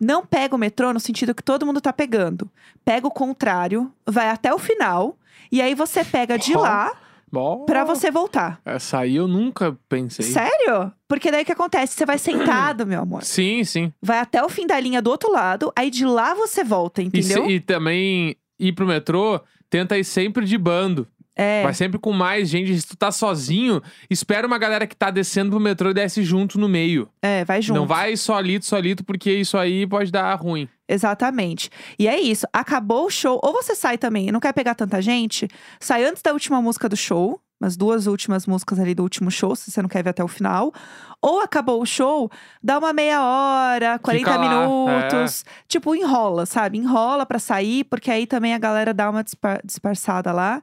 Não 0.00 0.24
pega 0.24 0.56
o 0.56 0.58
metrô 0.58 0.94
no 0.94 1.00
sentido 1.00 1.34
que 1.34 1.42
todo 1.42 1.66
mundo 1.66 1.78
tá 1.78 1.92
pegando. 1.92 2.50
Pega 2.82 3.06
o 3.06 3.10
contrário, 3.10 3.92
vai 4.06 4.30
até 4.30 4.52
o 4.54 4.58
final, 4.58 5.18
e 5.50 5.60
aí 5.62 5.74
você 5.74 6.04
pega 6.04 6.38
de 6.38 6.54
lá 6.54 6.92
Bom, 7.32 7.64
pra 7.64 7.84
você 7.84 8.10
voltar. 8.10 8.60
Essa 8.64 8.98
aí 9.00 9.16
eu 9.16 9.28
nunca 9.28 9.76
pensei. 9.88 10.26
Sério? 10.26 10.92
Porque 11.06 11.30
daí 11.30 11.42
o 11.42 11.46
que 11.46 11.52
acontece? 11.52 11.94
Você 11.94 12.04
vai 12.04 12.18
sentado, 12.18 12.84
meu 12.86 13.00
amor. 13.02 13.22
Sim, 13.22 13.62
sim. 13.64 13.92
Vai 14.02 14.18
até 14.18 14.42
o 14.44 14.48
fim 14.48 14.66
da 14.66 14.78
linha 14.80 15.00
do 15.00 15.10
outro 15.10 15.30
lado, 15.30 15.72
aí 15.76 15.90
de 15.90 16.04
lá 16.04 16.34
você 16.34 16.64
volta, 16.64 17.00
E, 17.02 17.04
se- 17.22 17.32
entendeu? 17.34 17.48
e 17.50 17.60
também 17.60 18.36
ir 18.58 18.72
pro 18.72 18.86
metrô, 18.86 19.40
tenta 19.68 19.96
ir 19.96 20.04
sempre 20.04 20.44
de 20.44 20.58
bando. 20.58 21.06
É, 21.42 21.62
Vai 21.62 21.72
sempre 21.72 21.98
com 21.98 22.12
mais 22.12 22.48
gente. 22.50 22.78
Se 22.80 22.86
tu 22.86 22.96
tá 22.96 23.10
sozinho, 23.10 23.82
espera 24.10 24.46
uma 24.46 24.58
galera 24.58 24.86
que 24.86 24.94
tá 24.94 25.10
descendo 25.10 25.50
pro 25.50 25.58
metrô 25.60 25.90
e 25.90 25.94
desce 25.94 26.22
junto 26.22 26.58
no 26.58 26.68
meio. 26.68 27.08
é, 27.22 27.44
vai 27.46 27.62
junto. 27.62 27.78
Não 27.78 27.86
vai 27.86 28.14
solito, 28.16 28.66
solito, 28.66 29.02
porque 29.02 29.32
isso 29.32 29.56
aí 29.56 29.86
pode 29.86 30.12
dar 30.12 30.34
ruim. 30.34 30.68
Exatamente. 30.86 31.70
E 31.98 32.06
é 32.06 32.20
isso. 32.20 32.46
Acabou 32.52 33.06
o 33.06 33.10
show. 33.10 33.40
Ou 33.42 33.52
você 33.54 33.74
sai 33.74 33.96
também 33.96 34.28
e 34.28 34.32
não 34.32 34.40
quer 34.40 34.52
pegar 34.52 34.74
tanta 34.74 35.00
gente, 35.00 35.48
sai 35.80 36.04
antes 36.04 36.20
da 36.22 36.32
última 36.32 36.60
música 36.60 36.88
do 36.88 36.96
show. 36.96 37.40
As 37.62 37.76
duas 37.76 38.06
últimas 38.06 38.46
músicas 38.46 38.78
ali 38.80 38.94
do 38.94 39.02
último 39.02 39.30
show, 39.30 39.54
se 39.54 39.70
você 39.70 39.82
não 39.82 39.88
quer 39.88 40.02
ver 40.02 40.10
até 40.10 40.24
o 40.24 40.28
final. 40.28 40.72
Ou 41.20 41.40
acabou 41.42 41.82
o 41.82 41.84
show, 41.86 42.30
dá 42.62 42.78
uma 42.78 42.90
meia 42.92 43.22
hora, 43.22 43.98
40 43.98 44.24
Fica 44.24 44.36
lá, 44.38 44.48
minutos. 44.48 45.44
Tipo, 45.68 45.94
enrola, 45.94 46.46
sabe? 46.46 46.78
Enrola 46.78 47.26
pra 47.26 47.38
sair, 47.38 47.84
porque 47.84 48.10
aí 48.10 48.26
também 48.26 48.54
a 48.54 48.58
galera 48.58 48.94
dá 48.94 49.10
uma 49.10 49.22
dispa- 49.22 49.60
disfarçada 49.62 50.32
lá. 50.32 50.62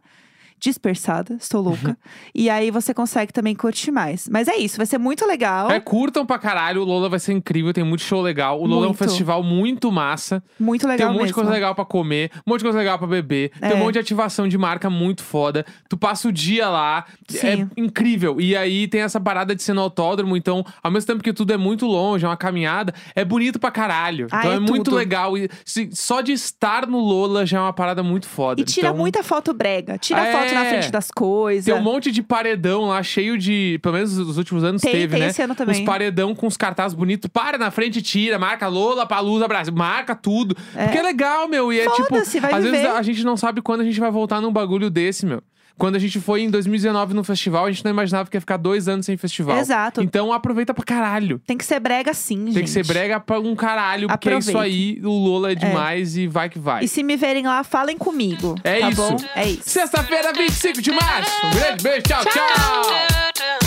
Dispersada, 0.59 1.35
estou 1.39 1.61
louca. 1.61 1.97
E 2.33 2.49
aí 2.49 2.69
você 2.69 2.93
consegue 2.93 3.33
também 3.33 3.55
curtir 3.55 3.89
mais. 3.91 4.27
Mas 4.31 4.47
é 4.47 4.55
isso, 4.55 4.77
vai 4.77 4.85
ser 4.85 4.97
muito 4.99 5.25
legal. 5.25 5.71
É, 5.71 5.79
curtam 5.79 6.25
pra 6.25 6.37
caralho. 6.37 6.81
O 6.81 6.85
Lola 6.85 7.09
vai 7.09 7.19
ser 7.19 7.33
incrível, 7.33 7.73
tem 7.73 7.83
muito 7.83 8.01
show 8.03 8.21
legal. 8.21 8.61
O 8.61 8.65
Lola 8.67 8.81
é 8.81 8.85
um 8.85 8.89
Muito. 8.89 8.97
festival 8.97 9.41
muito 9.41 9.91
massa. 9.91 10.43
Muito 10.59 10.81
Tem 10.81 10.89
legal 10.91 11.09
um 11.09 11.13
monte 11.13 11.21
mesmo. 11.21 11.27
de 11.29 11.33
coisa 11.33 11.49
legal 11.49 11.73
pra 11.73 11.83
comer, 11.85 12.31
um 12.45 12.51
monte 12.51 12.59
de 12.59 12.65
coisa 12.65 12.77
legal 12.77 12.97
pra 12.99 13.07
beber. 13.07 13.51
Tem 13.59 13.71
É. 13.71 13.75
um 13.75 13.77
monte 13.79 13.93
de 13.93 13.99
ativação 13.99 14.47
de 14.47 14.57
marca 14.57 14.89
muito 14.89 15.23
foda. 15.23 15.65
Tu 15.89 15.97
passa 15.97 16.27
o 16.27 16.31
dia 16.31 16.69
lá. 16.69 17.05
Sim. 17.27 17.47
É 17.47 17.67
incrível. 17.81 18.39
E 18.39 18.55
aí 18.55 18.87
tem 18.87 19.01
essa 19.01 19.19
parada 19.19 19.55
de 19.55 19.63
ser 19.63 19.73
no 19.73 19.81
autódromo. 19.81 20.37
Então, 20.37 20.63
ao 20.83 20.91
mesmo 20.91 21.07
tempo 21.07 21.23
que 21.23 21.33
tudo 21.33 21.51
é 21.53 21.57
muito 21.57 21.85
longe, 21.87 22.23
é 22.25 22.27
uma 22.29 22.37
caminhada, 22.37 22.93
é 23.15 23.25
bonito 23.25 23.59
pra 23.59 23.71
caralho. 23.71 24.27
Ah, 24.31 24.39
então 24.39 24.51
é 24.51 24.55
é, 24.55 24.59
muito 24.59 24.93
legal. 24.93 25.35
E 25.37 25.49
se- 25.65 25.89
só 25.93 26.21
de 26.21 26.33
estar 26.33 26.85
no 26.85 26.99
Lola 26.99 27.45
já 27.45 27.57
é 27.57 27.61
uma 27.61 27.73
parada 27.73 28.03
muito 28.03 28.27
foda. 28.27 28.61
E 28.61 28.63
tira 28.63 28.87
Então, 28.89 28.97
muita 28.97 29.23
foto 29.23 29.53
brega. 29.53 29.97
Tira 29.97 30.21
É. 30.21 30.31
foto 30.31 30.46
na 30.53 30.65
frente 30.65 30.91
das 30.91 31.11
coisas. 31.11 31.65
Tem 31.65 31.73
um 31.73 31.81
monte 31.81 32.11
de 32.11 32.21
paredão 32.21 32.85
lá, 32.85 33.01
cheio 33.03 33.37
de. 33.37 33.79
Pelo 33.81 33.95
menos 33.95 34.17
nos 34.17 34.37
últimos 34.37 34.63
anos 34.63 34.81
Tem, 34.81 34.91
teve, 34.91 35.13
tem 35.13 35.19
né? 35.21 35.27
esse 35.27 35.41
ano 35.41 35.55
também. 35.55 35.81
Uns 35.81 35.85
paredão 35.85 36.35
com 36.35 36.47
os 36.47 36.57
cartazes 36.57 36.95
bonitos. 36.95 37.29
Para 37.31 37.57
na 37.57 37.71
frente, 37.71 38.01
tira, 38.01 38.37
marca 38.37 38.67
Lola, 38.67 39.05
Palusa, 39.05 39.47
Brasil. 39.47 39.73
Marca 39.73 40.15
tudo. 40.15 40.55
Porque 40.55 40.97
é 40.97 41.01
legal, 41.01 41.47
meu. 41.47 41.71
E 41.71 41.79
é 41.79 41.89
tipo. 41.91 42.15
Vai 42.41 42.53
às 42.53 42.63
vezes 42.63 42.79
viver. 42.79 42.91
a 42.91 43.01
gente 43.01 43.23
não 43.23 43.37
sabe 43.37 43.61
quando 43.61 43.81
a 43.81 43.85
gente 43.85 43.99
vai 43.99 44.11
voltar 44.11 44.41
num 44.41 44.51
bagulho 44.51 44.89
desse, 44.89 45.25
meu. 45.25 45.41
Quando 45.77 45.95
a 45.95 45.99
gente 45.99 46.19
foi 46.19 46.41
em 46.41 46.49
2019 46.49 47.13
no 47.13 47.23
festival, 47.23 47.65
a 47.65 47.71
gente 47.71 47.83
não 47.83 47.91
imaginava 47.91 48.29
que 48.29 48.35
ia 48.35 48.41
ficar 48.41 48.57
dois 48.57 48.87
anos 48.87 49.05
sem 49.05 49.15
festival. 49.15 49.57
Exato. 49.57 50.01
Então 50.01 50.33
aproveita 50.33 50.73
pra 50.73 50.83
caralho. 50.83 51.39
Tem 51.45 51.57
que 51.57 51.65
ser 51.65 51.79
brega 51.79 52.13
sim, 52.13 52.45
gente. 52.45 52.53
Tem 52.53 52.63
que 52.63 52.69
ser 52.69 52.85
brega 52.85 53.19
pra 53.19 53.39
um 53.39 53.55
caralho, 53.55 54.07
porque 54.07 54.29
é 54.29 54.37
isso 54.37 54.57
aí, 54.57 54.99
o 55.03 55.09
Lola 55.09 55.51
é 55.51 55.55
demais 55.55 56.17
e 56.17 56.27
vai 56.27 56.49
que 56.49 56.59
vai. 56.59 56.83
E 56.83 56.87
se 56.87 57.03
me 57.03 57.15
verem 57.15 57.45
lá, 57.45 57.63
falem 57.63 57.97
comigo. 57.97 58.55
É 58.63 58.79
tá 58.79 58.89
isso. 58.89 59.01
bom? 59.01 59.17
É 59.35 59.47
isso. 59.47 59.69
Sexta-feira, 59.69 60.33
25 60.33 60.81
de 60.81 60.91
março. 60.91 61.45
Um 61.45 61.51
grande 61.51 61.83
beijo, 61.83 62.03
tchau. 62.03 62.23
tchau. 62.25 63.66